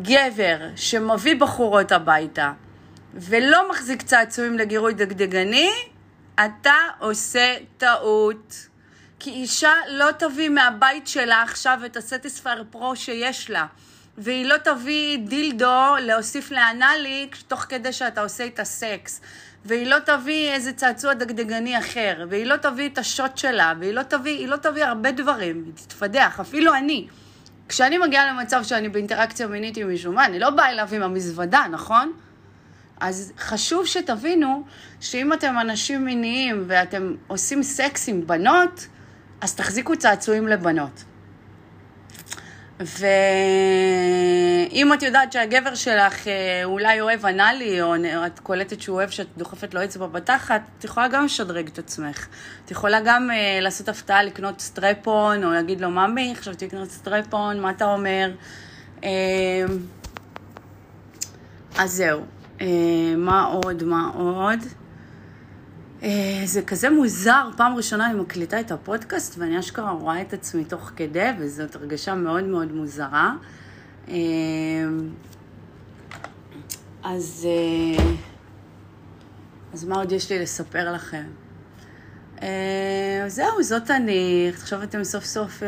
גבר 0.01 0.57
שמביא 0.75 1.35
בחורות 1.39 1.91
הביתה 1.91 2.51
ולא 3.14 3.70
מחזיק 3.70 4.01
צעצועים 4.01 4.57
לגירוי 4.57 4.93
דגדגני, 4.93 5.70
אתה 6.45 6.76
עושה 6.99 7.55
טעות. 7.78 8.68
כי 9.20 9.30
אישה 9.30 9.74
לא 9.88 10.12
תביא 10.12 10.49
מהבית 10.49 11.07
שלה 11.07 11.41
עכשיו 11.41 11.80
את 11.86 11.97
הסטיספייר 11.97 12.64
פרו 12.70 12.95
שיש 12.95 13.49
לה. 13.49 13.66
והיא 14.18 14.45
לא 14.45 14.57
תביא 14.57 15.18
דילדו 15.18 15.95
להוסיף 15.99 16.51
לאנאלי 16.51 17.30
תוך 17.47 17.59
כדי 17.59 17.93
שאתה 17.93 18.22
עושה 18.22 18.43
איתה 18.43 18.64
סקס. 18.64 19.22
והיא 19.66 19.88
לא 19.88 19.99
תביא 19.99 20.51
איזה 20.51 20.74
צעצוע 20.74 21.14
דגדגני 21.14 21.80
אחר, 21.80 22.26
והיא 22.30 22.45
לא 22.45 22.57
תביא 22.57 22.89
את 22.89 22.97
השוט 22.97 23.38
שלה, 23.38 23.74
והיא 23.80 23.93
לא 23.93 24.03
תביא, 24.03 24.47
לא 24.47 24.55
תביא 24.55 24.84
הרבה 24.84 25.12
דברים, 25.12 25.64
היא 25.66 25.74
תתפדח, 25.74 26.39
אפילו 26.39 26.74
אני. 26.76 27.07
כשאני 27.70 27.97
מגיעה 27.97 28.34
למצב 28.34 28.64
שאני 28.64 28.89
באינטראקציה 28.89 29.47
מינית 29.47 29.78
עם 29.78 29.88
מישהו, 29.88 30.14
מה, 30.14 30.26
אני 30.26 30.39
לא 30.39 30.49
באה 30.49 30.70
אליו 30.70 30.89
עם 30.91 31.03
המזוודה, 31.03 31.66
נכון? 31.72 32.14
אז 33.02 33.34
חשוב 33.38 33.86
שתבינו 33.86 34.64
שאם 34.99 35.34
אתם 35.34 35.56
אנשים 35.62 36.06
מיניים 36.06 36.64
ואתם 36.68 37.16
עושים 37.28 37.64
סקס 37.64 38.10
עם 38.10 38.28
בנות, 38.28 38.88
אז 39.41 39.56
תחזיקו 39.56 39.97
צעצועים 39.97 40.47
לבנות. 40.47 41.04
ואם 42.80 42.93
את 44.93 45.04
יודעת 45.04 45.32
שהגבר 45.32 45.76
שלך 45.76 46.28
אה, 46.28 46.62
אולי 46.64 47.02
אוהב 47.02 47.26
אנאלי, 47.26 47.82
או 47.82 47.95
את 48.26 48.39
קולטת 48.39 48.82
שהוא 48.82 48.95
אוהב 48.95 49.10
שאת 49.10 49.28
דוחפת 49.38 49.74
לו 49.74 49.84
אצבע 49.84 50.08
בתחת, 50.08 50.62
את 50.80 50.84
יכולה 50.84 51.08
גם 51.08 51.26
לשדרג 51.26 51.68
את 51.68 51.80
עצמך. 51.80 52.28
את 52.66 52.72
יכולה 52.72 52.99
גם 53.06 53.30
uh, 53.30 53.34
לעשות 53.62 53.89
הפתעה 53.89 54.24
לקנות 54.24 54.62
סטרפון, 54.62 55.43
או 55.43 55.52
להגיד 55.52 55.82
לו, 55.82 55.89
ממי, 55.89 56.34
חשבתי 56.36 56.66
לקנות 56.66 56.89
סטרפון, 56.89 57.60
מה 57.60 57.70
אתה 57.70 57.86
אומר? 57.86 58.32
Uh, 58.99 59.04
אז 61.78 61.91
זהו. 61.91 62.40
Uh, 62.62 62.64
מה 63.18 63.43
עוד? 63.43 63.84
מה 63.84 64.12
עוד? 64.16 64.59
אה, 66.03 66.41
זה 66.45 66.62
כזה 66.62 66.89
מוזר, 66.89 67.49
פעם 67.57 67.76
ראשונה 67.76 68.09
אני 68.09 68.20
מקליטה 68.20 68.59
את 68.59 68.72
הפודקאסט 68.72 69.38
ואני 69.38 69.59
אשכרה 69.59 69.91
רואה 69.91 70.22
את 70.22 70.34
עצמי 70.34 70.66
תוך 70.66 70.91
כדי, 70.95 71.30
וזאת 71.39 71.76
הרגשה 71.76 72.16
מאוד 72.16 72.43
מאוד 72.43 72.72
מוזרה. 72.72 73.34
אה, 74.07 74.16
אז, 77.03 77.47
אה, 77.49 78.03
אז 79.74 79.86
מה 79.86 79.95
עוד 79.95 80.12
יש 80.12 80.32
לי 80.32 80.39
לספר 80.39 80.93
לכם? 80.93 81.24
זהו, 83.28 83.64
זאת 83.64 83.91
אני. 83.91 84.49
עכשיו 84.53 84.84
אתם 84.84 85.03
סוף 85.03 85.26
סוף 85.26 85.64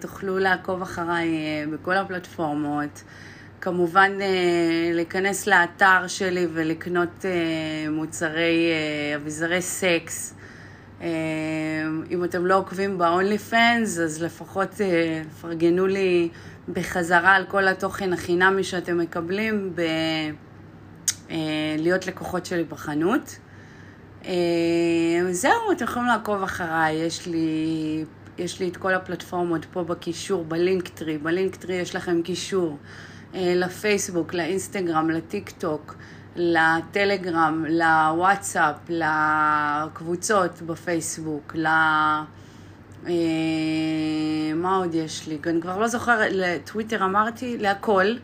תוכלו 0.00 0.38
לעקוב 0.38 0.82
אחריי 0.82 1.28
בכל 1.72 1.96
הפלטפורמות. 1.96 3.02
כמובן 3.60 4.12
אה, 4.20 4.90
להיכנס 4.92 5.46
לאתר 5.46 6.06
שלי 6.06 6.46
ולקנות 6.52 7.24
אה, 7.24 7.90
מוצרי 7.90 8.70
אה, 8.70 9.16
אביזרי 9.16 9.62
סקס. 9.62 10.34
אם 12.10 12.24
אתם 12.24 12.46
לא 12.46 12.56
עוקבים 12.58 12.98
ב-only 12.98 13.52
fans, 13.52 13.84
אז 13.84 14.22
לפחות 14.22 14.80
פרגנו 15.40 15.86
לי 15.86 16.28
בחזרה 16.72 17.34
על 17.34 17.44
כל 17.48 17.68
התוכן 17.68 18.12
החינמי 18.12 18.64
שאתם 18.64 18.98
מקבלים 18.98 19.72
ב... 19.74 19.82
להיות 21.78 22.06
לקוחות 22.06 22.46
שלי 22.46 22.64
בחנות. 22.64 23.38
זהו, 25.30 25.72
אתם 25.72 25.84
יכולים 25.84 26.08
לעקוב 26.08 26.42
אחריי, 26.42 26.94
יש 26.94 27.26
לי, 27.26 28.04
יש 28.38 28.60
לי 28.60 28.68
את 28.68 28.76
כל 28.76 28.94
הפלטפורמות 28.94 29.64
פה 29.64 29.84
בקישור, 29.84 30.44
בלינקטרי, 30.44 31.18
בלינקטרי 31.18 31.74
יש 31.74 31.96
לכם 31.96 32.22
קישור. 32.22 32.78
אה, 33.34 33.52
לפייסבוק, 33.56 34.34
לאינסטגרם, 34.34 35.10
לטיק 35.10 35.50
טוק, 35.50 35.94
לטלגרם, 36.36 37.64
לוואטסאפ, 37.68 38.76
לקבוצות 38.88 40.62
בפייסבוק, 40.62 41.52
ל... 41.54 41.66
אה, 43.06 43.12
מה 44.54 44.76
עוד 44.76 44.94
יש 44.94 45.28
לי? 45.28 45.38
אני 45.46 45.60
כבר 45.60 45.78
לא 45.78 45.88
זוכרת, 45.88 46.32
לטוויטר 46.32 47.04
אמרתי, 47.04 47.58
להכל. 47.58 48.14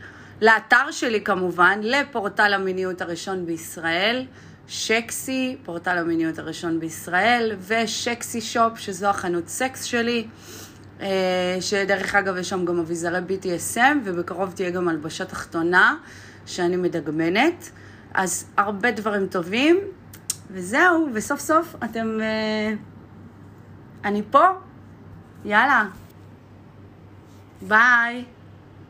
לאתר 0.41 0.91
שלי 0.91 1.21
כמובן, 1.21 1.81
לפורטל 1.83 2.55
המיניות 2.55 3.01
הראשון 3.01 3.47
בישראל, 3.47 4.25
שקסי, 4.69 5.57
פורטל 5.65 5.99
המיניות 5.99 6.39
הראשון 6.39 6.81
בישראל, 6.81 7.57
ושקסי 7.67 8.41
שופ, 8.41 8.79
שזו 8.79 9.07
החנות 9.07 9.49
סקס 9.49 9.85
שלי. 9.85 10.27
אה, 11.01 11.57
שדרך 11.61 12.15
אגב 12.15 12.37
יש 12.37 12.49
שם 12.49 12.65
גם 12.65 12.79
אביזרי 12.79 13.19
BTSM, 13.19 13.97
ובקרוב 14.05 14.53
תהיה 14.53 14.71
גם 14.71 14.89
הלבשה 14.89 15.25
תחתונה 15.25 15.97
שאני 16.47 16.77
מדגמנת. 16.77 17.71
אז 18.15 18.47
הרבה 18.57 18.91
דברים 18.91 19.27
טובים, 19.27 19.81
וזהו, 20.51 21.09
וסוף 21.13 21.41
סוף 21.41 21.75
אתם... 21.85 22.19
אה, 22.21 22.75
אני 24.05 24.23
פה, 24.31 24.45
יאללה, 25.45 25.85
ביי. 27.63 28.25